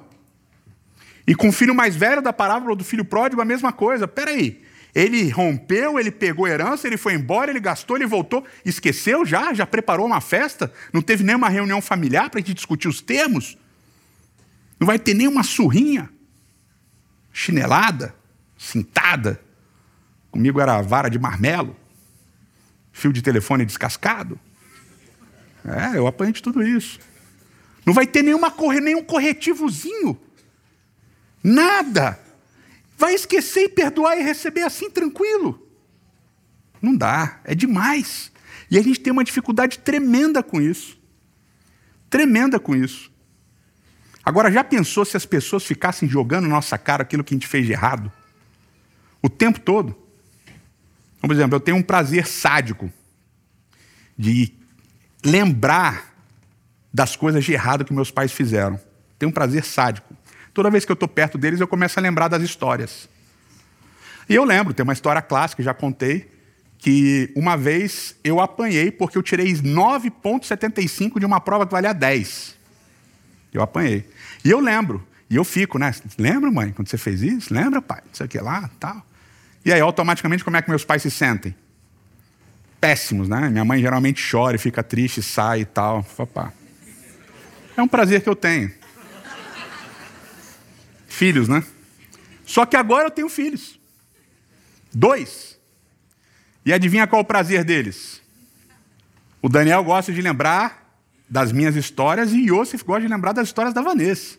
E 1.25 1.33
com 1.33 1.49
o 1.49 1.51
filho 1.51 1.73
mais 1.73 1.95
velho 1.95 2.21
da 2.21 2.31
parábola 2.31 2.75
do 2.75 2.83
filho 2.83 3.05
pródigo, 3.05 3.41
a 3.41 3.45
mesma 3.45 3.73
coisa. 3.73 4.07
Peraí, 4.07 4.61
ele 4.93 5.29
rompeu, 5.29 5.97
ele 5.97 6.11
pegou 6.11 6.47
herança, 6.47 6.85
ele 6.85 6.97
foi 6.97 7.13
embora, 7.13 7.49
ele 7.49 7.59
gastou, 7.59 7.95
ele 7.95 8.05
voltou. 8.05 8.45
Esqueceu 8.65 9.25
já? 9.25 9.53
Já 9.53 9.65
preparou 9.65 10.05
uma 10.05 10.19
festa? 10.19 10.71
Não 10.91 11.01
teve 11.01 11.23
nenhuma 11.23 11.49
reunião 11.49 11.81
familiar 11.81 12.29
para 12.29 12.39
a 12.39 12.41
gente 12.41 12.53
discutir 12.53 12.87
os 12.87 12.99
termos? 12.99 13.57
Não 14.79 14.85
vai 14.85 14.99
ter 14.99 15.13
nenhuma 15.13 15.43
surrinha? 15.43 16.09
Chinelada? 17.31 18.13
Cintada? 18.57 19.41
Comigo 20.29 20.59
era 20.59 20.81
vara 20.81 21.09
de 21.09 21.17
marmelo? 21.17 21.75
Fio 22.91 23.13
de 23.13 23.21
telefone 23.21 23.65
descascado? 23.65 24.39
É, 25.65 25.97
eu 25.97 26.07
apanhei 26.07 26.33
de 26.33 26.41
tudo 26.41 26.61
isso. 26.63 26.99
Não 27.85 27.93
vai 27.93 28.05
ter 28.05 28.23
nenhuma, 28.23 28.53
nenhum 28.81 29.03
corretivozinho. 29.03 30.19
Nada. 31.43 32.19
Vai 33.01 33.15
esquecer 33.15 33.63
e 33.63 33.69
perdoar 33.69 34.15
e 34.15 34.21
receber 34.21 34.61
assim 34.61 34.87
tranquilo? 34.87 35.67
Não 36.79 36.95
dá, 36.95 37.41
é 37.43 37.55
demais. 37.55 38.31
E 38.69 38.77
a 38.77 38.81
gente 38.83 38.99
tem 38.99 39.11
uma 39.11 39.23
dificuldade 39.23 39.79
tremenda 39.79 40.43
com 40.43 40.61
isso. 40.61 40.99
Tremenda 42.11 42.59
com 42.59 42.75
isso. 42.75 43.11
Agora, 44.23 44.51
já 44.51 44.63
pensou 44.63 45.03
se 45.03 45.17
as 45.17 45.25
pessoas 45.25 45.63
ficassem 45.63 46.07
jogando 46.07 46.43
na 46.43 46.49
nossa 46.49 46.77
cara 46.77 47.01
aquilo 47.01 47.23
que 47.23 47.33
a 47.33 47.37
gente 47.37 47.47
fez 47.47 47.65
de 47.65 47.71
errado? 47.71 48.11
O 49.19 49.27
tempo 49.27 49.59
todo? 49.59 49.97
Por 51.19 51.31
exemplo, 51.31 51.55
eu 51.55 51.59
tenho 51.59 51.77
um 51.77 51.83
prazer 51.83 52.27
sádico 52.27 52.93
de 54.15 54.53
lembrar 55.25 56.13
das 56.93 57.15
coisas 57.15 57.43
de 57.43 57.51
errado 57.51 57.83
que 57.83 57.95
meus 57.95 58.11
pais 58.11 58.31
fizeram. 58.31 58.79
Tenho 59.17 59.31
um 59.31 59.33
prazer 59.33 59.65
sádico. 59.65 60.15
Toda 60.53 60.69
vez 60.69 60.85
que 60.85 60.91
eu 60.91 60.95
estou 60.95 61.07
perto 61.07 61.37
deles, 61.37 61.59
eu 61.59 61.67
começo 61.67 61.99
a 61.99 62.01
lembrar 62.01 62.27
das 62.27 62.41
histórias. 62.41 63.07
E 64.27 64.35
eu 64.35 64.43
lembro, 64.43 64.73
tem 64.73 64.83
uma 64.83 64.93
história 64.93 65.21
clássica, 65.21 65.63
já 65.63 65.73
contei, 65.73 66.29
que 66.77 67.31
uma 67.35 67.55
vez 67.55 68.15
eu 68.23 68.39
apanhei 68.39 68.91
porque 68.91 69.17
eu 69.17 69.23
tirei 69.23 69.53
9,75 69.53 71.19
de 71.19 71.25
uma 71.25 71.39
prova 71.39 71.65
que 71.65 71.71
valia 71.71 71.93
10. 71.93 72.55
Eu 73.53 73.61
apanhei. 73.61 74.09
E 74.43 74.49
eu 74.49 74.59
lembro, 74.59 75.05
e 75.29 75.35
eu 75.35 75.43
fico, 75.43 75.77
né? 75.77 75.93
Lembra, 76.17 76.51
mãe, 76.51 76.71
quando 76.71 76.89
você 76.89 76.97
fez 76.97 77.21
isso? 77.21 77.53
Lembra, 77.53 77.81
pai? 77.81 78.01
Não 78.05 78.13
sei 78.13 78.25
o 78.25 78.29
que 78.29 78.39
lá, 78.39 78.69
tal. 78.79 79.05
E 79.63 79.71
aí, 79.71 79.79
automaticamente, 79.79 80.43
como 80.43 80.57
é 80.57 80.61
que 80.61 80.69
meus 80.69 80.83
pais 80.83 81.03
se 81.03 81.11
sentem? 81.11 81.55
Péssimos, 82.79 83.29
né? 83.29 83.47
Minha 83.49 83.63
mãe 83.63 83.79
geralmente 83.79 84.21
chora 84.29 84.57
fica 84.57 84.81
triste, 84.81 85.21
sai 85.21 85.61
e 85.61 85.65
tal. 85.65 86.05
Opa. 86.17 86.51
É 87.77 87.81
um 87.81 87.87
prazer 87.87 88.21
que 88.21 88.29
eu 88.29 88.35
tenho 88.35 88.71
filhos, 91.11 91.47
né? 91.47 91.63
Só 92.45 92.65
que 92.65 92.75
agora 92.75 93.07
eu 93.07 93.11
tenho 93.11 93.29
filhos. 93.29 93.79
Dois. 94.93 95.59
E 96.65 96.73
adivinha 96.73 97.05
qual 97.05 97.21
o 97.21 97.25
prazer 97.25 97.63
deles? 97.63 98.21
O 99.41 99.49
Daniel 99.49 99.83
gosta 99.83 100.11
de 100.11 100.21
lembrar 100.21 100.99
das 101.29 101.51
minhas 101.51 101.75
histórias 101.75 102.31
e 102.31 102.49
Yosef 102.49 102.83
gosta 102.83 103.01
de 103.01 103.07
lembrar 103.07 103.33
das 103.33 103.47
histórias 103.47 103.73
da 103.73 103.81
Vanessa. 103.81 104.37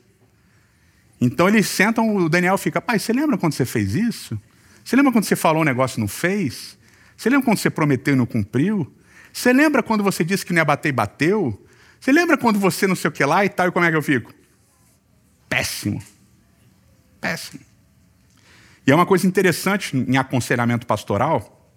Então 1.21 1.49
eles 1.49 1.67
sentam, 1.69 2.17
o 2.17 2.29
Daniel 2.29 2.59
fica, 2.59 2.81
pai, 2.81 2.99
você 2.99 3.12
lembra 3.12 3.38
quando 3.38 3.52
você 3.52 3.64
fez 3.64 3.95
isso? 3.95 4.41
Você 4.85 4.97
lembra 4.97 5.12
quando 5.12 5.25
você 5.25 5.37
falou 5.37 5.62
um 5.62 5.64
negócio 5.64 5.99
e 5.99 6.00
não 6.00 6.09
fez? 6.09 6.76
Você 7.17 7.31
lembra 7.31 7.45
quando 7.45 7.59
você 7.59 7.71
prometeu 7.71 8.14
e 8.14 8.17
não 8.17 8.26
cumpriu? 8.26 8.93
Você 9.33 9.52
lembra 9.52 9.83
quando 9.83 10.02
você 10.02 10.25
disse 10.25 10.45
que 10.45 10.52
não 10.52 10.61
ia 10.61 10.64
bater 10.64 10.88
e 10.88 10.93
bateu? 10.93 11.64
Você 12.00 12.11
lembra 12.12 12.37
quando 12.37 12.59
você 12.59 12.87
não 12.87 12.97
sei 12.97 13.09
o 13.09 13.12
que 13.12 13.25
lá 13.25 13.45
e 13.45 13.49
tal, 13.49 13.69
e 13.69 13.73
como 13.73 13.87
é 13.87 13.91
que 13.91 13.97
eu 13.97 14.02
fico? 14.02 14.35
Péssimo 15.49 16.02
péssimo. 17.23 17.61
E 18.85 18.91
é 18.91 18.95
uma 18.95 19.07
coisa 19.07 19.26
interessante 19.26 19.97
em 19.97 20.17
aconselhamento 20.17 20.87
pastoral, 20.87 21.71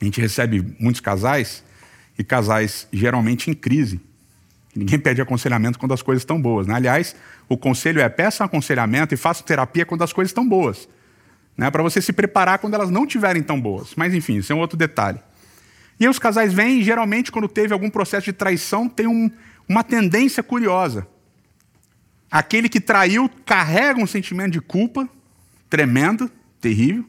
a 0.00 0.04
gente 0.04 0.20
recebe 0.20 0.76
muitos 0.80 1.00
casais, 1.00 1.62
e 2.18 2.24
casais 2.24 2.88
geralmente 2.92 3.50
em 3.50 3.54
crise. 3.54 4.00
Ninguém 4.74 4.98
pede 4.98 5.22
aconselhamento 5.22 5.78
quando 5.78 5.94
as 5.94 6.02
coisas 6.02 6.22
estão 6.22 6.40
boas. 6.40 6.66
Né? 6.66 6.74
Aliás, 6.74 7.16
o 7.48 7.56
conselho 7.56 8.00
é 8.00 8.08
peça 8.08 8.44
aconselhamento 8.44 9.14
e 9.14 9.16
faça 9.16 9.42
terapia 9.42 9.86
quando 9.86 10.02
as 10.02 10.12
coisas 10.12 10.30
estão 10.30 10.46
boas. 10.46 10.88
Né? 11.56 11.70
Para 11.70 11.82
você 11.82 12.00
se 12.00 12.12
preparar 12.12 12.58
quando 12.58 12.74
elas 12.74 12.90
não 12.90 13.04
estiverem 13.04 13.42
tão 13.42 13.60
boas. 13.60 13.94
Mas 13.96 14.12
enfim, 14.12 14.36
isso 14.36 14.52
é 14.52 14.56
um 14.56 14.58
outro 14.58 14.76
detalhe. 14.76 15.18
E 15.98 16.04
aí 16.04 16.10
os 16.10 16.18
casais 16.18 16.52
vêm 16.52 16.80
e 16.80 16.82
geralmente, 16.82 17.32
quando 17.32 17.48
teve 17.48 17.72
algum 17.72 17.90
processo 17.90 18.26
de 18.26 18.32
traição, 18.32 18.88
tem 18.88 19.06
um, 19.06 19.30
uma 19.68 19.82
tendência 19.82 20.42
curiosa. 20.42 21.06
Aquele 22.30 22.68
que 22.68 22.80
traiu 22.80 23.28
carrega 23.44 24.00
um 24.00 24.06
sentimento 24.06 24.52
de 24.52 24.60
culpa 24.60 25.08
tremendo, 25.68 26.30
terrível. 26.60 27.04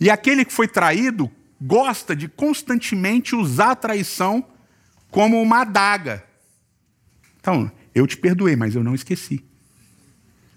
E 0.00 0.10
aquele 0.10 0.44
que 0.44 0.52
foi 0.52 0.66
traído 0.66 1.30
gosta 1.60 2.14
de 2.14 2.28
constantemente 2.28 3.34
usar 3.34 3.72
a 3.72 3.76
traição 3.76 4.44
como 5.10 5.40
uma 5.40 5.62
adaga. 5.62 6.24
Então, 7.40 7.70
eu 7.94 8.06
te 8.06 8.16
perdoei, 8.16 8.56
mas 8.56 8.74
eu 8.74 8.84
não 8.84 8.94
esqueci. 8.94 9.44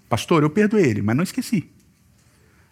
Pastor, 0.08 0.42
eu 0.42 0.50
perdoei 0.50 0.84
ele, 0.84 1.02
mas 1.02 1.16
não 1.16 1.24
esqueci. 1.24 1.70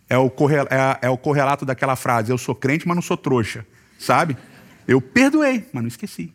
É 0.08 0.18
o, 0.18 0.26
é, 0.70 1.08
é 1.08 1.16
correlato 1.16 1.64
daquela 1.64 1.96
frase: 1.96 2.30
eu 2.30 2.38
sou 2.38 2.54
crente, 2.54 2.86
mas 2.86 2.94
não 2.94 3.02
sou 3.02 3.16
trouxa. 3.16 3.66
Sabe? 3.98 4.36
Eu 4.86 5.00
perdoei, 5.00 5.66
mas 5.72 5.82
não 5.82 5.88
esqueci. 5.88 6.32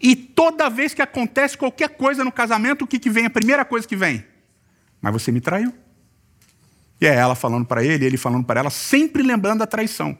E 0.00 0.14
toda 0.14 0.68
vez 0.68 0.92
que 0.92 1.02
acontece 1.02 1.56
qualquer 1.56 1.90
coisa 1.90 2.22
no 2.22 2.32
casamento, 2.32 2.82
o 2.82 2.86
que, 2.86 2.98
que 2.98 3.10
vem? 3.10 3.26
A 3.26 3.30
primeira 3.30 3.64
coisa 3.64 3.86
que 3.86 3.96
vem? 3.96 4.24
Mas 5.00 5.12
você 5.12 5.32
me 5.32 5.40
traiu. 5.40 5.72
E 7.00 7.06
é 7.06 7.14
ela 7.14 7.34
falando 7.34 7.66
para 7.66 7.84
ele, 7.84 8.04
ele 8.04 8.16
falando 8.16 8.44
para 8.44 8.60
ela, 8.60 8.70
sempre 8.70 9.22
lembrando 9.22 9.62
a 9.62 9.66
traição. 9.66 10.18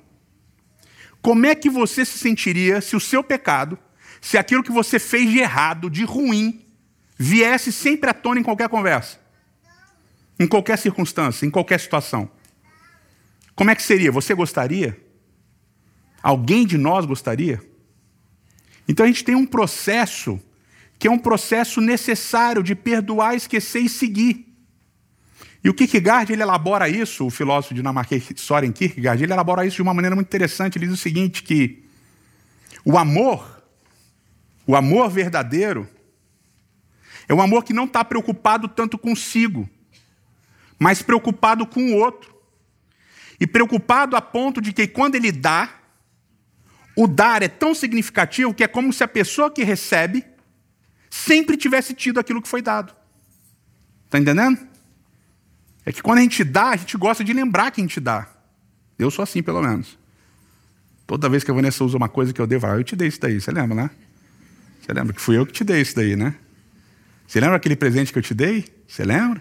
Como 1.22 1.46
é 1.46 1.54
que 1.54 1.68
você 1.68 2.04
se 2.04 2.18
sentiria 2.18 2.80
se 2.80 2.94
o 2.94 3.00
seu 3.00 3.24
pecado, 3.24 3.78
se 4.20 4.38
aquilo 4.38 4.62
que 4.62 4.70
você 4.70 4.98
fez 4.98 5.30
de 5.30 5.38
errado, 5.38 5.90
de 5.90 6.04
ruim, 6.04 6.64
viesse 7.18 7.72
sempre 7.72 8.10
à 8.10 8.14
tona 8.14 8.40
em 8.40 8.42
qualquer 8.42 8.68
conversa? 8.68 9.18
Em 10.38 10.46
qualquer 10.46 10.76
circunstância, 10.76 11.46
em 11.46 11.50
qualquer 11.50 11.80
situação? 11.80 12.30
Como 13.54 13.70
é 13.70 13.74
que 13.74 13.82
seria? 13.82 14.12
Você 14.12 14.34
gostaria? 14.34 15.00
Alguém 16.22 16.66
de 16.66 16.76
nós 16.76 17.06
gostaria? 17.06 17.62
Então 18.88 19.04
a 19.04 19.08
gente 19.08 19.24
tem 19.24 19.34
um 19.34 19.46
processo 19.46 20.40
que 20.98 21.06
é 21.06 21.10
um 21.10 21.18
processo 21.18 21.80
necessário 21.80 22.62
de 22.62 22.74
perdoar, 22.74 23.34
esquecer 23.34 23.80
e 23.80 23.88
seguir. 23.88 24.46
E 25.62 25.68
o 25.68 25.74
Kierkegaard, 25.74 26.32
ele 26.32 26.42
elabora 26.42 26.88
isso, 26.88 27.26
o 27.26 27.30
filósofo 27.30 27.74
dinamarquês 27.74 28.28
Soren 28.36 28.72
Kierkegaard, 28.72 29.22
ele 29.22 29.32
elabora 29.32 29.66
isso 29.66 29.76
de 29.76 29.82
uma 29.82 29.92
maneira 29.92 30.14
muito 30.14 30.28
interessante. 30.28 30.78
Ele 30.78 30.86
diz 30.86 30.94
o 30.94 30.96
seguinte, 30.96 31.42
que 31.42 31.82
o 32.84 32.96
amor, 32.96 33.62
o 34.66 34.76
amor 34.76 35.10
verdadeiro, 35.10 35.88
é 37.28 37.34
um 37.34 37.42
amor 37.42 37.64
que 37.64 37.72
não 37.72 37.84
está 37.84 38.04
preocupado 38.04 38.68
tanto 38.68 38.96
consigo, 38.96 39.68
mas 40.78 41.02
preocupado 41.02 41.66
com 41.66 41.92
o 41.92 41.96
outro. 41.96 42.34
E 43.38 43.46
preocupado 43.46 44.16
a 44.16 44.22
ponto 44.22 44.60
de 44.60 44.72
que 44.72 44.86
quando 44.86 45.16
ele 45.16 45.32
dá, 45.32 45.68
o 46.96 47.06
dar 47.06 47.42
é 47.42 47.48
tão 47.48 47.74
significativo 47.74 48.54
que 48.54 48.64
é 48.64 48.68
como 48.68 48.90
se 48.92 49.04
a 49.04 49.08
pessoa 49.08 49.50
que 49.50 49.62
recebe 49.62 50.24
sempre 51.10 51.56
tivesse 51.56 51.92
tido 51.92 52.18
aquilo 52.18 52.40
que 52.40 52.48
foi 52.48 52.62
dado. 52.62 52.94
Está 54.06 54.18
entendendo? 54.18 54.66
É 55.84 55.92
que 55.92 56.02
quando 56.02 56.18
a 56.18 56.22
gente 56.22 56.42
dá, 56.42 56.70
a 56.70 56.76
gente 56.76 56.96
gosta 56.96 57.22
de 57.22 57.32
lembrar 57.32 57.70
que 57.70 57.80
a 57.80 57.84
gente 57.84 58.00
dá. 58.00 58.26
Eu 58.98 59.10
sou 59.10 59.22
assim, 59.22 59.42
pelo 59.42 59.60
menos. 59.60 59.98
Toda 61.06 61.28
vez 61.28 61.44
que 61.44 61.50
a 61.50 61.54
Vanessa 61.54 61.84
usa 61.84 61.96
uma 61.96 62.08
coisa 62.08 62.32
que 62.32 62.40
eu 62.40 62.46
devo, 62.46 62.66
ah, 62.66 62.76
eu 62.76 62.82
te 62.82 62.96
dei 62.96 63.08
isso 63.08 63.20
daí. 63.20 63.40
Você 63.40 63.52
lembra, 63.52 63.74
né? 63.74 63.90
Você 64.80 64.92
lembra 64.92 65.12
que 65.12 65.20
fui 65.20 65.36
eu 65.36 65.46
que 65.46 65.52
te 65.52 65.62
dei 65.62 65.82
isso 65.82 65.94
daí, 65.94 66.16
né? 66.16 66.34
Você 67.26 67.40
lembra 67.40 67.56
aquele 67.56 67.76
presente 67.76 68.12
que 68.12 68.18
eu 68.18 68.22
te 68.22 68.34
dei? 68.34 68.64
Você 68.88 69.04
lembra? 69.04 69.40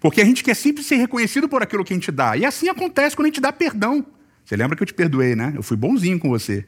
Porque 0.00 0.20
a 0.20 0.24
gente 0.24 0.42
quer 0.42 0.54
sempre 0.54 0.82
ser 0.82 0.96
reconhecido 0.96 1.48
por 1.48 1.62
aquilo 1.62 1.84
que 1.84 1.92
a 1.92 1.96
gente 1.96 2.10
dá. 2.10 2.36
E 2.36 2.44
assim 2.44 2.68
acontece 2.68 3.14
quando 3.14 3.26
a 3.26 3.28
gente 3.28 3.40
dá 3.40 3.52
perdão. 3.52 4.04
Você 4.44 4.56
lembra 4.56 4.76
que 4.76 4.82
eu 4.82 4.86
te 4.86 4.94
perdoei, 4.94 5.34
né? 5.34 5.52
Eu 5.54 5.62
fui 5.62 5.76
bonzinho 5.76 6.18
com 6.18 6.28
você. 6.28 6.66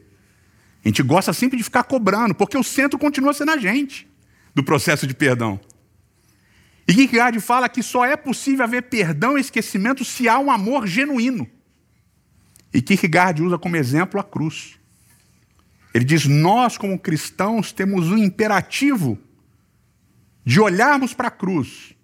A 0.85 0.89
gente 0.89 1.03
gosta 1.03 1.33
sempre 1.33 1.57
de 1.57 1.65
ficar 1.65 1.85
cobrando, 1.85 2.35
porque 2.35 2.57
o 2.57 2.63
centro 2.63 2.99
continua 2.99 3.33
sendo 3.33 3.53
a 3.53 3.57
gente 3.57 4.07
do 4.55 4.63
processo 4.63 5.07
de 5.07 5.15
perdão. 5.15 5.59
E 6.87 6.93
Kierkegaard 6.93 7.41
fala 7.41 7.69
que 7.69 7.83
só 7.83 8.05
é 8.05 8.17
possível 8.17 8.65
haver 8.65 8.83
perdão 8.83 9.39
e 9.39 9.41
esquecimento 9.41 10.05
se 10.05 10.29
há 10.29 10.39
um 10.39 10.51
amor 10.51 10.87
genuíno. 10.87 11.49
E 12.73 12.83
Kierkegaard 12.83 13.43
usa 13.43 13.59
como 13.59 13.77
exemplo 13.77 14.21
a 14.21 14.25
cruz. 14.25 14.79
Ele 15.95 16.05
diz: 16.05 16.27
Nós, 16.27 16.77
como 16.77 16.99
cristãos, 16.99 17.73
temos 17.73 18.09
um 18.09 18.19
imperativo 18.19 19.19
de 20.45 20.61
olharmos 20.61 21.15
para 21.15 21.29
a 21.29 21.31
cruz 21.31 21.95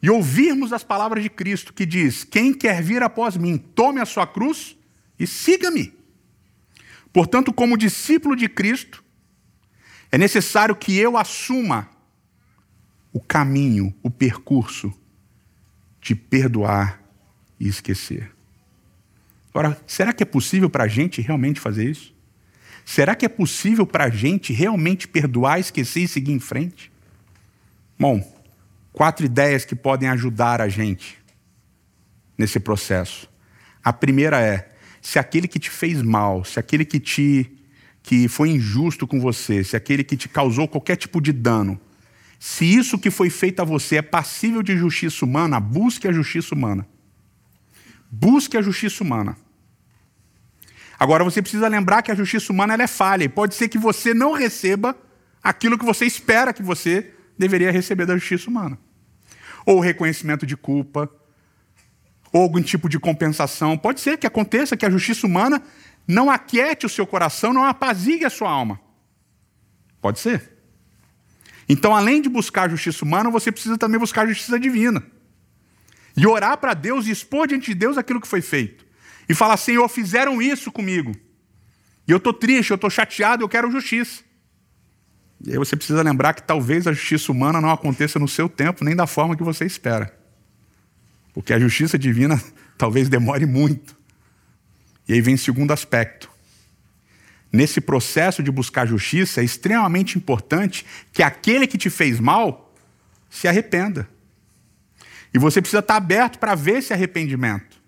e 0.00 0.08
ouvirmos 0.08 0.72
as 0.72 0.84
palavras 0.84 1.24
de 1.24 1.30
Cristo, 1.30 1.72
que 1.72 1.84
diz: 1.84 2.22
Quem 2.22 2.54
quer 2.54 2.80
vir 2.80 3.02
após 3.02 3.36
mim, 3.36 3.58
tome 3.58 4.00
a 4.00 4.06
sua 4.06 4.26
cruz 4.26 4.77
e 5.18 5.26
siga-me. 5.26 5.92
Portanto, 7.12 7.52
como 7.52 7.76
discípulo 7.76 8.36
de 8.36 8.48
Cristo, 8.48 9.02
é 10.10 10.18
necessário 10.18 10.76
que 10.76 10.96
eu 10.96 11.16
assuma 11.16 11.88
o 13.12 13.20
caminho, 13.20 13.94
o 14.02 14.10
percurso 14.10 14.92
de 16.00 16.14
perdoar 16.14 17.02
e 17.58 17.66
esquecer. 17.66 18.30
Agora, 19.50 19.80
será 19.86 20.12
que 20.12 20.22
é 20.22 20.26
possível 20.26 20.70
para 20.70 20.84
a 20.84 20.88
gente 20.88 21.20
realmente 21.20 21.58
fazer 21.58 21.90
isso? 21.90 22.14
Será 22.84 23.14
que 23.14 23.26
é 23.26 23.28
possível 23.28 23.86
para 23.86 24.04
a 24.04 24.10
gente 24.10 24.52
realmente 24.52 25.08
perdoar, 25.08 25.58
esquecer 25.58 26.04
e 26.04 26.08
seguir 26.08 26.32
em 26.32 26.38
frente? 26.38 26.90
Bom, 27.98 28.22
quatro 28.92 29.26
ideias 29.26 29.64
que 29.64 29.74
podem 29.74 30.08
ajudar 30.08 30.60
a 30.60 30.68
gente 30.68 31.18
nesse 32.36 32.60
processo. 32.60 33.28
A 33.82 33.92
primeira 33.92 34.40
é: 34.40 34.70
se 35.08 35.18
aquele 35.18 35.48
que 35.48 35.58
te 35.58 35.70
fez 35.70 36.02
mal, 36.02 36.44
se 36.44 36.60
aquele 36.60 36.84
que 36.84 37.00
te 37.00 37.50
que 38.02 38.28
foi 38.28 38.50
injusto 38.50 39.06
com 39.06 39.18
você, 39.18 39.64
se 39.64 39.74
aquele 39.74 40.04
que 40.04 40.18
te 40.18 40.28
causou 40.28 40.68
qualquer 40.68 40.96
tipo 40.96 41.18
de 41.18 41.32
dano, 41.32 41.80
se 42.38 42.66
isso 42.66 42.98
que 42.98 43.10
foi 43.10 43.30
feito 43.30 43.60
a 43.60 43.64
você 43.64 43.96
é 43.96 44.02
passível 44.02 44.62
de 44.62 44.76
justiça 44.76 45.24
humana, 45.24 45.58
busque 45.58 46.06
a 46.06 46.12
justiça 46.12 46.54
humana. 46.54 46.86
Busque 48.10 48.58
a 48.58 48.60
justiça 48.60 49.02
humana. 49.02 49.34
Agora 50.98 51.24
você 51.24 51.40
precisa 51.40 51.68
lembrar 51.68 52.02
que 52.02 52.12
a 52.12 52.14
justiça 52.14 52.52
humana 52.52 52.74
é 52.74 52.86
falha 52.86 53.24
e 53.24 53.30
pode 53.30 53.54
ser 53.54 53.70
que 53.70 53.78
você 53.78 54.12
não 54.12 54.32
receba 54.32 54.94
aquilo 55.42 55.78
que 55.78 55.86
você 55.86 56.04
espera 56.04 56.52
que 56.52 56.62
você 56.62 57.14
deveria 57.38 57.72
receber 57.72 58.04
da 58.04 58.14
justiça 58.14 58.50
humana. 58.50 58.78
Ou 59.64 59.80
reconhecimento 59.80 60.44
de 60.44 60.56
culpa, 60.56 61.10
ou 62.32 62.42
algum 62.42 62.62
tipo 62.62 62.88
de 62.88 62.98
compensação. 62.98 63.76
Pode 63.76 64.00
ser 64.00 64.18
que 64.18 64.26
aconteça 64.26 64.76
que 64.76 64.86
a 64.86 64.90
justiça 64.90 65.26
humana 65.26 65.62
não 66.06 66.30
aquiete 66.30 66.86
o 66.86 66.88
seu 66.88 67.06
coração, 67.06 67.52
não 67.52 67.64
apazigue 67.64 68.24
a 68.24 68.30
sua 68.30 68.50
alma. 68.50 68.80
Pode 70.00 70.18
ser. 70.18 70.58
Então, 71.68 71.94
além 71.94 72.22
de 72.22 72.28
buscar 72.28 72.62
a 72.62 72.68
justiça 72.68 73.04
humana, 73.04 73.30
você 73.30 73.52
precisa 73.52 73.76
também 73.76 74.00
buscar 74.00 74.22
a 74.22 74.26
justiça 74.26 74.58
divina. 74.58 75.02
E 76.16 76.26
orar 76.26 76.56
para 76.56 76.72
Deus 76.72 77.06
e 77.06 77.10
expor 77.10 77.46
diante 77.46 77.66
de 77.66 77.74
Deus 77.74 77.98
aquilo 77.98 78.20
que 78.20 78.26
foi 78.26 78.40
feito. 78.40 78.86
E 79.28 79.34
falar, 79.34 79.56
Senhor, 79.58 79.86
fizeram 79.88 80.40
isso 80.40 80.72
comigo. 80.72 81.12
E 82.06 82.10
eu 82.10 82.16
estou 82.16 82.32
triste, 82.32 82.70
eu 82.70 82.76
estou 82.76 82.88
chateado, 82.88 83.44
eu 83.44 83.48
quero 83.48 83.70
justiça. 83.70 84.22
E 85.44 85.52
aí 85.52 85.58
você 85.58 85.76
precisa 85.76 86.02
lembrar 86.02 86.32
que 86.32 86.42
talvez 86.42 86.86
a 86.86 86.92
justiça 86.92 87.30
humana 87.30 87.60
não 87.60 87.70
aconteça 87.70 88.18
no 88.18 88.26
seu 88.26 88.48
tempo, 88.48 88.82
nem 88.84 88.96
da 88.96 89.06
forma 89.06 89.36
que 89.36 89.42
você 89.42 89.66
espera. 89.66 90.17
Porque 91.38 91.52
a 91.52 91.60
justiça 91.60 91.96
divina 91.96 92.42
talvez 92.76 93.08
demore 93.08 93.46
muito. 93.46 93.96
E 95.06 95.12
aí 95.12 95.20
vem 95.20 95.36
o 95.36 95.38
segundo 95.38 95.70
aspecto. 95.70 96.28
Nesse 97.52 97.80
processo 97.80 98.42
de 98.42 98.50
buscar 98.50 98.88
justiça, 98.88 99.40
é 99.40 99.44
extremamente 99.44 100.18
importante 100.18 100.84
que 101.12 101.22
aquele 101.22 101.68
que 101.68 101.78
te 101.78 101.88
fez 101.90 102.18
mal 102.18 102.74
se 103.30 103.46
arrependa. 103.46 104.08
E 105.32 105.38
você 105.38 105.60
precisa 105.60 105.78
estar 105.78 105.94
aberto 105.94 106.40
para 106.40 106.56
ver 106.56 106.78
esse 106.78 106.92
arrependimento. 106.92 107.80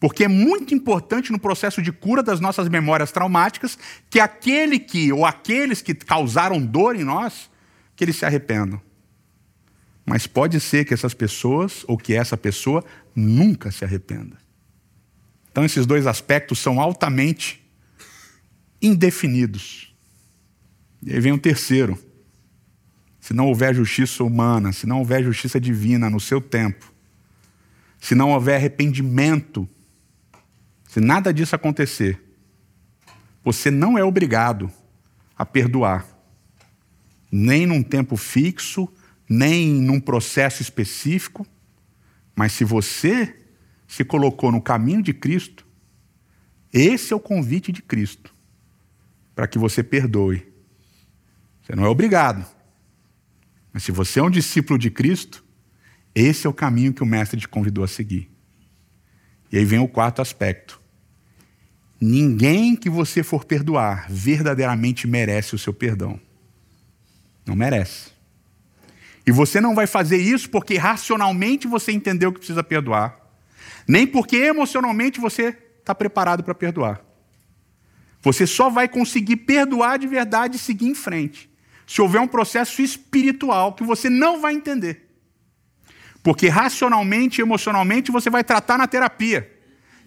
Porque 0.00 0.24
é 0.24 0.28
muito 0.28 0.74
importante 0.74 1.30
no 1.30 1.38
processo 1.38 1.82
de 1.82 1.92
cura 1.92 2.22
das 2.22 2.40
nossas 2.40 2.70
memórias 2.70 3.12
traumáticas 3.12 3.78
que 4.08 4.18
aquele 4.18 4.78
que, 4.78 5.12
ou 5.12 5.26
aqueles 5.26 5.82
que 5.82 5.92
causaram 5.92 6.58
dor 6.58 6.96
em 6.96 7.04
nós, 7.04 7.50
que 7.94 8.02
eles 8.02 8.16
se 8.16 8.24
arrependam. 8.24 8.80
Mas 10.08 10.26
pode 10.26 10.58
ser 10.60 10.84
que 10.84 10.94
essas 10.94 11.14
pessoas, 11.14 11.84
ou 11.86 11.96
que 11.96 12.14
essa 12.14 12.36
pessoa, 12.36 12.84
nunca 13.14 13.70
se 13.70 13.84
arrependa. 13.84 14.36
Então, 15.50 15.64
esses 15.64 15.86
dois 15.86 16.06
aspectos 16.06 16.58
são 16.58 16.80
altamente 16.80 17.64
indefinidos. 18.80 19.94
E 21.02 21.12
aí 21.12 21.20
vem 21.20 21.32
o 21.32 21.38
terceiro. 21.38 21.98
Se 23.20 23.34
não 23.34 23.46
houver 23.46 23.74
justiça 23.74 24.24
humana, 24.24 24.72
se 24.72 24.86
não 24.86 24.98
houver 24.98 25.22
justiça 25.22 25.60
divina 25.60 26.08
no 26.08 26.20
seu 26.20 26.40
tempo, 26.40 26.92
se 28.00 28.14
não 28.14 28.30
houver 28.30 28.56
arrependimento 28.56 29.68
se 30.88 31.00
nada 31.00 31.32
disso 31.34 31.54
acontecer, 31.54 32.18
você 33.44 33.70
não 33.70 33.98
é 33.98 34.02
obrigado 34.02 34.72
a 35.36 35.44
perdoar, 35.44 36.06
nem 37.30 37.66
num 37.66 37.82
tempo 37.82 38.16
fixo, 38.16 38.88
nem 39.28 39.72
num 39.72 40.00
processo 40.00 40.62
específico, 40.62 41.46
mas 42.34 42.52
se 42.52 42.64
você 42.64 43.36
se 43.86 44.04
colocou 44.04 44.50
no 44.52 44.60
caminho 44.60 45.02
de 45.02 45.12
Cristo, 45.12 45.66
esse 46.72 47.12
é 47.12 47.16
o 47.16 47.20
convite 47.20 47.72
de 47.72 47.82
Cristo 47.82 48.34
para 49.34 49.46
que 49.46 49.58
você 49.58 49.82
perdoe. 49.82 50.46
Você 51.62 51.74
não 51.74 51.84
é 51.84 51.88
obrigado. 51.88 52.44
Mas 53.72 53.82
se 53.82 53.92
você 53.92 54.20
é 54.20 54.22
um 54.22 54.30
discípulo 54.30 54.78
de 54.78 54.90
Cristo, 54.90 55.44
esse 56.14 56.46
é 56.46 56.50
o 56.50 56.54
caminho 56.54 56.92
que 56.92 57.02
o 57.02 57.06
Mestre 57.06 57.38
te 57.38 57.46
convidou 57.46 57.84
a 57.84 57.88
seguir. 57.88 58.30
E 59.52 59.58
aí 59.58 59.64
vem 59.64 59.78
o 59.78 59.88
quarto 59.88 60.20
aspecto. 60.20 60.80
Ninguém 62.00 62.76
que 62.76 62.90
você 62.90 63.22
for 63.22 63.44
perdoar 63.44 64.06
verdadeiramente 64.10 65.06
merece 65.06 65.54
o 65.54 65.58
seu 65.58 65.72
perdão. 65.72 66.20
Não 67.46 67.56
merece. 67.56 68.17
E 69.28 69.30
você 69.30 69.60
não 69.60 69.74
vai 69.74 69.86
fazer 69.86 70.16
isso 70.16 70.48
porque 70.48 70.78
racionalmente 70.78 71.68
você 71.68 71.92
entendeu 71.92 72.32
que 72.32 72.38
precisa 72.38 72.64
perdoar, 72.64 73.14
nem 73.86 74.06
porque 74.06 74.36
emocionalmente 74.36 75.20
você 75.20 75.54
está 75.80 75.94
preparado 75.94 76.42
para 76.42 76.54
perdoar. 76.54 77.04
Você 78.22 78.46
só 78.46 78.70
vai 78.70 78.88
conseguir 78.88 79.36
perdoar 79.36 79.98
de 79.98 80.06
verdade 80.06 80.56
e 80.56 80.58
seguir 80.58 80.86
em 80.86 80.94
frente 80.94 81.46
se 81.86 82.00
houver 82.00 82.22
um 82.22 82.26
processo 82.26 82.80
espiritual 82.80 83.74
que 83.74 83.84
você 83.84 84.08
não 84.08 84.40
vai 84.40 84.54
entender. 84.54 85.10
Porque 86.22 86.48
racionalmente 86.48 87.38
e 87.38 87.42
emocionalmente 87.42 88.10
você 88.10 88.30
vai 88.30 88.42
tratar 88.42 88.78
na 88.78 88.86
terapia. 88.86 89.54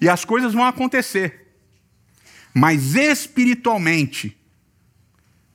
E 0.02 0.10
as 0.10 0.26
coisas 0.26 0.52
vão 0.52 0.66
acontecer. 0.66 1.60
Mas 2.56 2.96
espiritualmente, 2.96 4.36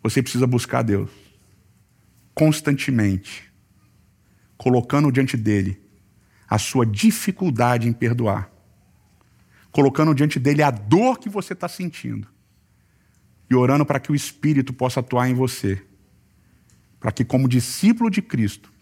você 0.01 0.23
precisa 0.23 0.47
buscar 0.47 0.83
Deus. 0.83 1.11
Constantemente. 2.33 3.46
Colocando 4.57 5.11
diante 5.13 5.37
dele 5.37 5.81
a 6.49 6.59
sua 6.59 6.87
dificuldade 6.87 7.89
em 7.89 7.93
perdoar. 7.93 8.51
colocando 9.77 10.15
diante 10.15 10.39
dele 10.39 10.63
a 10.63 10.71
dor 10.71 11.19
que 11.19 11.29
você 11.29 11.53
está 11.53 11.69
sentindo 11.69 12.27
e 13.51 13.55
orando 13.55 13.85
para 13.85 14.01
que 14.01 14.11
o 14.11 14.15
Espírito 14.15 14.73
possa 14.73 15.01
atuar 15.01 15.29
em 15.29 15.35
você, 15.35 15.85
para 16.99 17.13
que, 17.13 17.23
como 17.23 17.47
discípulo 17.47 18.09
de 18.09 18.23
Cristo, 18.23 18.73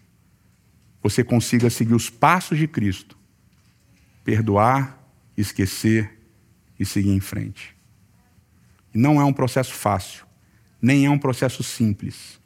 você 1.03 1.21
consiga 1.21 1.69
seguir 1.69 1.93
os 1.93 2.09
passos 2.09 2.57
de 2.57 2.65
Cristo, 2.65 3.17
perdoar, 4.23 4.97
esquecer 5.35 6.17
e 6.79 6.85
seguir 6.85 7.11
em 7.11 7.19
frente. 7.19 7.75
Não 8.93 9.19
é 9.19 9.25
um 9.25 9.33
processo 9.33 9.73
fácil, 9.73 10.25
nem 10.81 11.05
é 11.05 11.09
um 11.09 11.19
processo 11.19 11.61
simples. 11.61 12.39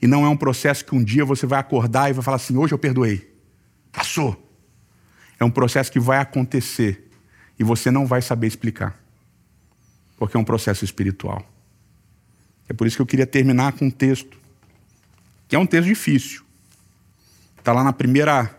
E 0.00 0.06
não 0.06 0.24
é 0.24 0.28
um 0.28 0.36
processo 0.36 0.84
que 0.84 0.94
um 0.94 1.02
dia 1.02 1.24
você 1.24 1.46
vai 1.46 1.58
acordar 1.58 2.10
e 2.10 2.12
vai 2.12 2.22
falar 2.22 2.36
assim: 2.36 2.56
hoje 2.56 2.74
eu 2.74 2.78
perdoei. 2.78 3.32
Passou. 3.92 4.42
É 5.38 5.44
um 5.44 5.50
processo 5.50 5.92
que 5.92 6.00
vai 6.00 6.18
acontecer 6.18 7.10
e 7.58 7.64
você 7.64 7.90
não 7.90 8.06
vai 8.06 8.22
saber 8.22 8.46
explicar, 8.46 8.98
porque 10.16 10.36
é 10.36 10.40
um 10.40 10.44
processo 10.44 10.84
espiritual. 10.84 11.44
É 12.68 12.72
por 12.72 12.86
isso 12.86 12.96
que 12.96 13.02
eu 13.02 13.06
queria 13.06 13.26
terminar 13.26 13.72
com 13.72 13.86
um 13.86 13.90
texto, 13.90 14.38
que 15.48 15.54
é 15.54 15.58
um 15.58 15.66
texto 15.66 15.86
difícil. 15.86 16.42
Está 17.58 17.72
lá 17.72 17.84
na 17.84 17.92
primeira 17.92 18.54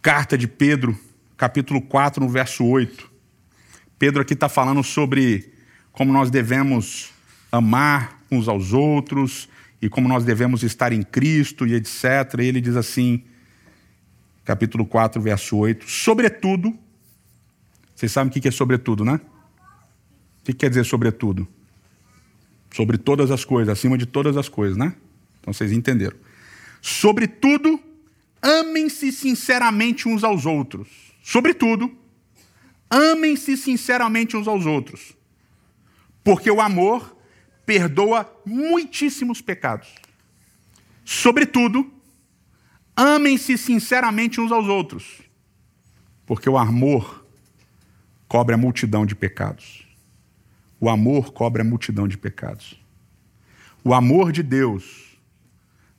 carta 0.00 0.36
de 0.36 0.46
Pedro, 0.48 0.98
capítulo 1.36 1.80
4, 1.80 2.22
no 2.22 2.28
verso 2.28 2.64
8. 2.64 3.10
Pedro 3.98 4.22
aqui 4.22 4.34
está 4.34 4.48
falando 4.48 4.82
sobre 4.82 5.52
como 5.92 6.12
nós 6.12 6.30
devemos 6.30 7.10
amar 7.50 8.20
uns 8.30 8.48
aos 8.48 8.72
outros 8.72 9.48
e 9.82 9.88
como 9.88 10.08
nós 10.08 10.24
devemos 10.24 10.62
estar 10.62 10.92
em 10.92 11.02
Cristo 11.02 11.66
e 11.66 11.74
etc. 11.74 12.38
E 12.38 12.44
ele 12.44 12.60
diz 12.60 12.76
assim, 12.76 13.24
capítulo 14.44 14.86
4, 14.86 15.20
verso 15.20 15.56
8: 15.56 15.90
Sobretudo, 15.90 16.78
vocês 17.92 18.12
sabem 18.12 18.30
o 18.30 18.32
que 18.32 18.46
é 18.46 18.50
sobretudo, 18.52 19.04
né? 19.04 19.20
O 20.40 20.44
que 20.44 20.52
quer 20.52 20.68
dizer 20.68 20.84
sobretudo? 20.84 21.48
Sobre 22.72 22.96
todas 22.96 23.32
as 23.32 23.44
coisas, 23.44 23.72
acima 23.72 23.98
de 23.98 24.06
todas 24.06 24.36
as 24.36 24.48
coisas, 24.48 24.76
né? 24.76 24.94
Então 25.40 25.52
vocês 25.52 25.72
entenderam. 25.72 26.16
Sobretudo, 26.80 27.78
amem-se 28.40 29.10
sinceramente 29.10 30.08
uns 30.08 30.22
aos 30.22 30.46
outros. 30.46 30.88
Sobretudo, 31.24 31.92
amem-se 32.88 33.56
sinceramente 33.56 34.36
uns 34.36 34.46
aos 34.46 34.64
outros. 34.64 35.12
Porque 36.22 36.50
o 36.50 36.60
amor 36.60 37.16
perdoa 37.64 38.30
muitíssimos 38.44 39.40
pecados. 39.40 39.94
Sobretudo, 41.04 41.92
amem-se 42.96 43.56
sinceramente 43.58 44.40
uns 44.40 44.52
aos 44.52 44.66
outros. 44.66 45.22
Porque 46.26 46.48
o 46.48 46.58
amor 46.58 47.26
cobre 48.28 48.54
a 48.54 48.58
multidão 48.58 49.04
de 49.04 49.14
pecados. 49.14 49.86
O 50.80 50.88
amor 50.88 51.32
cobre 51.32 51.62
a 51.62 51.64
multidão 51.64 52.08
de 52.08 52.16
pecados. 52.16 52.80
O 53.84 53.92
amor 53.92 54.32
de 54.32 54.42
Deus, 54.42 55.18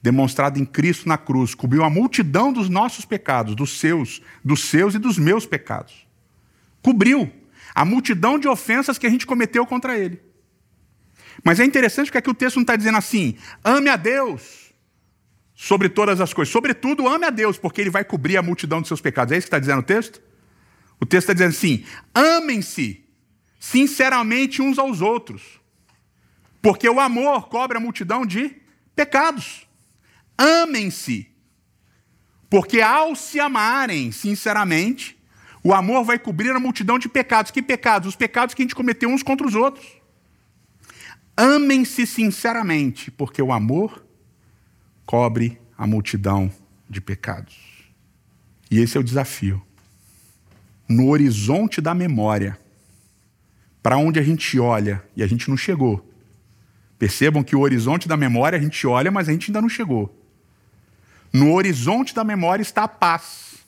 demonstrado 0.01 0.59
em 0.59 0.65
Cristo 0.65 1.07
na 1.07 1.17
cruz, 1.17 1.53
cobriu 1.53 1.83
a 1.83 1.89
multidão 1.89 2.51
dos 2.51 2.69
nossos 2.69 3.05
pecados, 3.05 3.55
dos 3.55 3.79
seus, 3.79 4.21
dos 4.43 4.65
seus 4.65 4.95
e 4.95 4.99
dos 4.99 5.17
meus 5.17 5.45
pecados. 5.45 6.07
Cobriu 6.81 7.31
a 7.75 7.85
multidão 7.85 8.37
de 8.37 8.47
ofensas 8.47 8.97
que 8.97 9.07
a 9.07 9.09
gente 9.09 9.25
cometeu 9.25 9.65
contra 9.65 9.97
Ele. 9.97 10.32
Mas 11.43 11.59
é 11.59 11.65
interessante 11.65 12.07
porque 12.07 12.17
aqui 12.17 12.29
o 12.29 12.33
texto 12.33 12.57
não 12.57 12.63
está 12.63 12.75
dizendo 12.75 12.97
assim: 12.97 13.37
ame 13.63 13.89
a 13.89 13.95
Deus 13.95 14.73
sobre 15.55 15.87
todas 15.87 16.19
as 16.19 16.33
coisas. 16.33 16.51
Sobretudo, 16.51 17.07
ame 17.07 17.25
a 17.25 17.29
Deus, 17.29 17.57
porque 17.57 17.79
Ele 17.79 17.89
vai 17.89 18.03
cobrir 18.03 18.37
a 18.37 18.41
multidão 18.41 18.81
dos 18.81 18.87
seus 18.87 18.99
pecados. 18.99 19.31
É 19.31 19.37
isso 19.37 19.45
que 19.45 19.47
está 19.47 19.59
dizendo 19.59 19.79
o 19.79 19.83
texto? 19.83 20.21
O 20.99 21.05
texto 21.05 21.29
está 21.29 21.33
dizendo 21.33 21.51
assim: 21.51 21.85
amem-se 22.13 23.03
sinceramente 23.59 24.61
uns 24.61 24.77
aos 24.77 24.99
outros, 24.99 25.61
porque 26.61 26.89
o 26.89 26.99
amor 26.99 27.47
cobre 27.47 27.77
a 27.77 27.81
multidão 27.81 28.25
de 28.25 28.55
pecados. 28.93 29.67
Amem-se, 30.37 31.29
porque 32.49 32.81
ao 32.81 33.15
se 33.15 33.39
amarem 33.39 34.11
sinceramente, 34.11 35.17
o 35.63 35.73
amor 35.73 36.03
vai 36.03 36.19
cobrir 36.19 36.51
a 36.51 36.59
multidão 36.59 36.99
de 36.99 37.07
pecados. 37.07 37.51
Que 37.51 37.61
pecados? 37.61 38.09
Os 38.09 38.15
pecados 38.15 38.53
que 38.53 38.61
a 38.61 38.65
gente 38.65 38.75
cometeu 38.75 39.09
uns 39.09 39.23
contra 39.23 39.47
os 39.47 39.55
outros. 39.55 40.02
Amem-se 41.35 42.05
sinceramente, 42.05 43.09
porque 43.09 43.41
o 43.41 43.51
amor 43.51 44.05
cobre 45.05 45.59
a 45.77 45.87
multidão 45.87 46.51
de 46.87 47.01
pecados. 47.01 47.55
E 48.69 48.79
esse 48.79 48.97
é 48.97 48.99
o 48.99 49.03
desafio 49.03 49.61
no 50.87 51.09
horizonte 51.09 51.81
da 51.81 51.93
memória, 51.93 52.59
para 53.81 53.97
onde 53.97 54.19
a 54.19 54.23
gente 54.23 54.59
olha 54.59 55.03
e 55.15 55.23
a 55.23 55.27
gente 55.27 55.49
não 55.49 55.57
chegou. 55.57 56.07
Percebam 56.99 57.43
que 57.43 57.55
o 57.55 57.61
horizonte 57.61 58.07
da 58.07 58.15
memória 58.15 58.57
a 58.57 58.61
gente 58.61 58.85
olha, 58.85 59.11
mas 59.11 59.27
a 59.27 59.31
gente 59.31 59.49
ainda 59.49 59.61
não 59.61 59.69
chegou. 59.69 60.15
No 61.31 61.53
horizonte 61.53 62.13
da 62.13 62.23
memória 62.23 62.61
está 62.61 62.83
a 62.83 62.87
paz 62.87 63.65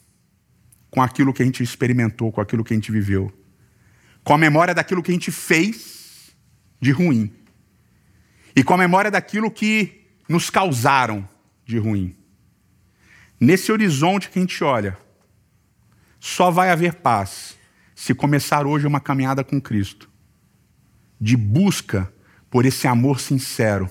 com 0.92 1.02
aquilo 1.02 1.34
que 1.34 1.42
a 1.42 1.46
gente 1.46 1.64
experimentou, 1.64 2.32
com 2.32 2.40
aquilo 2.40 2.64
que 2.64 2.74
a 2.74 2.78
gente 2.78 2.92
viveu, 2.92 3.34
com 4.24 4.34
a 4.34 4.38
memória 4.38 4.74
daquilo 4.74 5.02
que 5.02 5.12
a 5.12 5.14
gente 5.14 5.32
fez 5.32 6.36
de 6.80 6.92
ruim 6.92 7.34
e 8.56 8.64
com 8.64 8.74
a 8.74 8.78
memória 8.78 9.12
daquilo 9.12 9.52
que 9.52 10.06
nos 10.30 10.50
causaram 10.50 11.28
de 11.66 11.78
ruim. 11.78 12.16
Nesse 13.40 13.72
horizonte 13.72 14.30
que 14.30 14.40
a 14.40 14.42
gente 14.42 14.64
olha, 14.64 14.98
só 16.20 16.50
vai 16.50 16.70
haver 16.70 16.96
paz 16.96 17.58
se 17.94 18.14
começar 18.14 18.66
hoje 18.66 18.88
uma 18.88 19.00
caminhada 19.00 19.44
com 19.44 19.62
Cristo, 19.62 20.10
de 21.20 21.36
busca 21.36 22.12
por 22.50 22.66
esse 22.66 22.88
amor 22.88 23.20
sincero, 23.20 23.90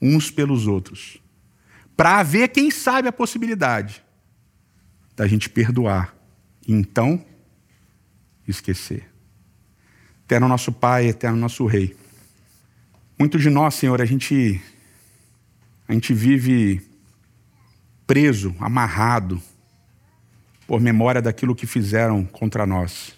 uns 0.00 0.30
pelos 0.30 0.66
outros, 0.66 1.18
para 1.96 2.18
haver, 2.18 2.48
quem 2.48 2.70
sabe, 2.70 3.08
a 3.08 3.12
possibilidade 3.12 4.02
da 5.14 5.26
gente 5.26 5.50
perdoar 5.50 6.14
e 6.66 6.72
então 6.72 7.22
esquecer. 8.48 9.10
Eterno 10.24 10.48
nosso 10.48 10.72
Pai, 10.72 11.08
eterno 11.08 11.36
nosso 11.36 11.66
Rei. 11.66 11.96
Muitos 13.20 13.42
de 13.42 13.50
nós, 13.50 13.74
Senhor, 13.74 14.00
a 14.00 14.06
gente, 14.06 14.62
a 15.86 15.92
gente 15.92 16.14
vive 16.14 16.80
preso, 18.06 18.56
amarrado, 18.58 19.42
por 20.66 20.80
memória 20.80 21.20
daquilo 21.20 21.54
que 21.54 21.66
fizeram 21.66 22.24
contra 22.24 22.64
nós. 22.64 23.12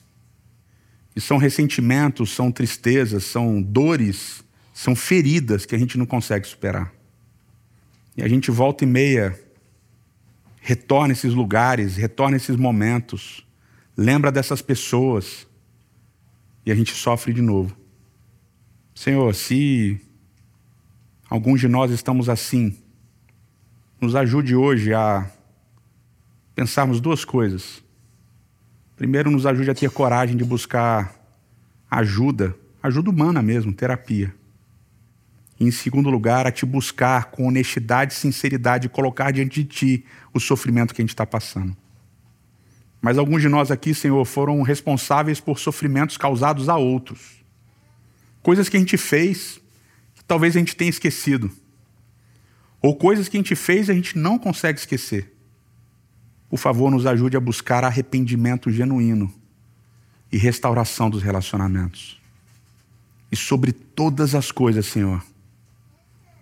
E 1.15 1.21
são 1.21 1.37
ressentimentos, 1.37 2.35
são 2.35 2.51
tristezas, 2.51 3.23
são 3.23 3.63
dores, 3.63 4.43
são 4.75 4.97
feridas 4.97 5.65
que 5.65 5.77
a 5.77 5.79
gente 5.79 5.97
não 5.97 6.05
consegue 6.05 6.49
superar. 6.49 6.93
E 8.17 8.25
a 8.25 8.29
gente 8.29 8.51
volta 8.51 8.83
e 8.83 8.89
meia, 8.89 9.41
retorna 10.61 11.13
esses 11.13 11.33
lugares, 11.33 11.95
retorna 11.95 12.37
esses 12.37 12.57
momentos, 12.57 13.47
lembra 13.97 14.33
dessas 14.33 14.61
pessoas 14.61 15.47
e 16.67 16.73
a 16.73 16.75
gente 16.75 16.93
sofre 16.93 17.33
de 17.33 17.41
novo. 17.41 17.82
Senhor, 18.95 19.35
se 19.35 19.99
alguns 21.29 21.61
de 21.61 21.67
nós 21.67 21.91
estamos 21.91 22.29
assim, 22.29 22.77
nos 24.01 24.15
ajude 24.15 24.55
hoje 24.55 24.93
a 24.93 25.31
pensarmos 26.55 27.01
duas 27.01 27.25
coisas. 27.25 27.83
Primeiro, 28.97 29.31
nos 29.31 29.47
ajude 29.47 29.71
a 29.71 29.75
ter 29.75 29.91
coragem 29.91 30.37
de 30.37 30.45
buscar 30.45 31.15
ajuda, 31.91 32.55
ajuda 32.83 33.11
humana 33.11 33.43
mesmo, 33.43 33.73
terapia. 33.73 34.35
E, 35.59 35.65
em 35.65 35.71
segundo 35.71 36.11
lugar, 36.11 36.47
a 36.47 36.53
te 36.53 36.67
buscar 36.67 37.27
com 37.31 37.49
honestidade 37.49 38.13
e 38.13 38.17
sinceridade 38.17 38.87
e 38.87 38.91
colocar 38.91 39.31
diante 39.31 39.63
de 39.63 39.69
ti 39.69 40.05
o 40.35 40.39
sofrimento 40.39 40.95
que 40.95 41.01
a 41.01 41.05
gente 41.05 41.15
está 41.15 41.27
passando. 41.27 41.75
Mas 43.01 43.17
alguns 43.17 43.41
de 43.41 43.49
nós 43.49 43.71
aqui, 43.71 43.95
Senhor, 43.95 44.25
foram 44.25 44.61
responsáveis 44.63 45.41
por 45.41 45.59
sofrimentos 45.59 46.17
causados 46.17 46.69
a 46.69 46.77
outros. 46.77 47.42
Coisas 48.43 48.69
que 48.69 48.77
a 48.77 48.81
gente 48.81 48.97
fez 48.97 49.61
que 50.15 50.25
talvez 50.25 50.57
a 50.57 50.59
gente 50.59 50.77
tenha 50.77 50.91
esquecido. 50.91 51.51
Ou 52.81 52.97
coisas 52.97 53.29
que 53.29 53.37
a 53.37 53.41
gente 53.41 53.55
fez 53.55 53.89
e 53.89 53.93
a 53.93 53.95
gente 53.95 54.19
não 54.19 54.39
consegue 54.39 54.79
esquecer 54.79 55.33
por 56.53 56.59
favor, 56.59 56.91
nos 56.91 57.07
ajude 57.07 57.35
a 57.35 57.41
buscar 57.41 57.83
arrependimento 57.83 58.71
genuíno 58.71 59.33
e 60.31 60.37
restauração 60.37 61.09
dos 61.09 61.23
relacionamentos. 61.23 62.21
E 63.33 63.37
sobre 63.37 63.73
todas 63.73 64.35
as 64.35 64.53
coisas, 64.53 64.85
Senhor, 64.85 65.25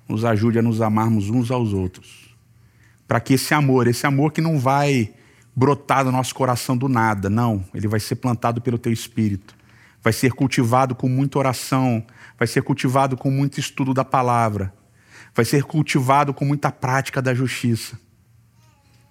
nos 0.09 0.25
ajude 0.25 0.59
a 0.59 0.63
nos 0.63 0.81
amarmos 0.81 1.31
uns 1.31 1.53
aos 1.53 1.73
outros. 1.73 2.35
Para 3.07 3.21
que 3.21 3.35
esse 3.35 3.55
amor, 3.55 3.87
esse 3.87 4.05
amor 4.05 4.33
que 4.33 4.41
não 4.41 4.59
vai 4.59 5.15
brotar 5.55 6.05
do 6.05 6.11
nosso 6.11 6.35
coração 6.35 6.77
do 6.77 6.89
nada, 6.89 7.31
não, 7.31 7.65
ele 7.73 7.87
vai 7.87 8.01
ser 8.01 8.17
plantado 8.17 8.61
pelo 8.61 8.79
teu 8.79 8.93
espírito. 8.93 9.55
Vai 10.03 10.13
ser 10.13 10.33
cultivado 10.33 10.95
com 10.95 11.09
muita 11.09 11.39
oração, 11.39 12.05
vai 12.39 12.49
ser 12.49 12.63
cultivado 12.63 13.17
com 13.17 13.31
muito 13.31 13.61
estudo 13.61 13.93
da 13.93 14.05
palavra, 14.05 14.73
vai 15.35 15.45
ser 15.45 15.65
cultivado 15.65 16.33
com 16.33 16.45
muita 16.45 16.73
prática 16.73 17.21
da 17.21 17.35
justiça 17.35 17.99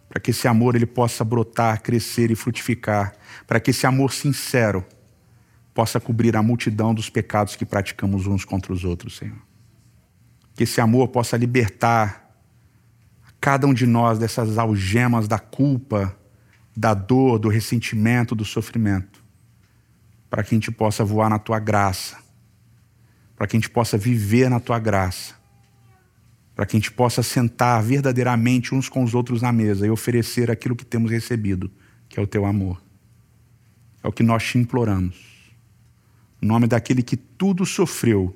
para 0.10 0.20
que 0.20 0.32
esse 0.32 0.48
amor 0.48 0.76
ele 0.76 0.88
possa 0.88 1.24
brotar, 1.24 1.82
crescer 1.84 2.32
e 2.32 2.36
frutificar, 2.36 3.14
para 3.46 3.60
que 3.60 3.70
esse 3.70 3.86
amor 3.86 4.12
sincero 4.12 4.84
possa 5.72 6.00
cobrir 6.00 6.36
a 6.36 6.42
multidão 6.42 6.96
dos 6.96 7.12
pecados 7.12 7.56
que 7.56 7.64
praticamos 7.64 8.26
uns 8.26 8.44
contra 8.44 8.74
os 8.74 8.84
outros, 8.84 9.18
Senhor. 9.18 9.38
Que 10.56 10.64
esse 10.64 10.82
amor 10.82 11.10
possa 11.10 11.38
libertar 11.38 12.28
cada 13.40 13.68
um 13.68 13.74
de 13.74 13.86
nós 13.86 14.18
dessas 14.18 14.58
algemas 14.58 15.28
da 15.28 15.38
culpa, 15.38 16.18
da 16.76 16.96
dor, 16.96 17.38
do 17.38 17.48
ressentimento, 17.48 18.34
do 18.34 18.44
sofrimento, 18.44 19.19
para 20.30 20.44
que 20.44 20.54
a 20.54 20.58
gente 20.58 20.72
possa 20.72 21.04
voar 21.04 21.30
na 21.30 21.40
tua 21.40 21.60
graça, 21.60 22.18
para 23.36 23.48
que 23.48 23.56
a 23.56 23.60
gente 23.60 23.70
possa 23.70 23.98
viver 23.98 24.50
na 24.50 24.60
tua 24.60 24.80
graça, 24.80 25.34
para 26.56 26.66
que 26.66 26.76
a 26.76 26.80
gente 26.80 26.92
possa 26.92 27.24
sentar 27.24 27.82
verdadeiramente 27.82 28.76
uns 28.76 28.90
com 28.90 29.04
os 29.04 29.16
outros 29.16 29.42
na 29.42 29.52
mesa 29.52 29.88
e 29.88 29.90
oferecer 29.90 30.52
aquilo 30.52 30.76
que 30.76 30.86
temos 30.86 31.10
recebido, 31.10 31.72
que 32.08 32.20
é 32.20 32.24
o 32.24 32.28
teu 32.28 32.46
amor. 32.46 32.82
É 34.04 34.08
o 34.08 34.12
que 34.12 34.24
nós 34.24 34.44
te 34.44 34.58
imploramos. 34.58 35.18
O 36.42 36.46
nome 36.46 36.68
daquele 36.68 37.02
que 37.02 37.18
tudo 37.18 37.66
sofreu 37.66 38.36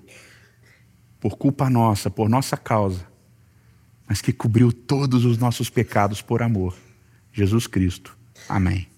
por 1.19 1.37
culpa 1.37 1.69
nossa, 1.69 2.09
por 2.09 2.27
nossa 2.27 2.57
causa, 2.57 3.07
mas 4.07 4.21
que 4.21 4.33
cobriu 4.33 4.73
todos 4.73 5.23
os 5.23 5.37
nossos 5.37 5.69
pecados 5.69 6.21
por 6.21 6.41
amor. 6.41 6.75
Jesus 7.31 7.65
Cristo. 7.65 8.17
Amém. 8.47 8.92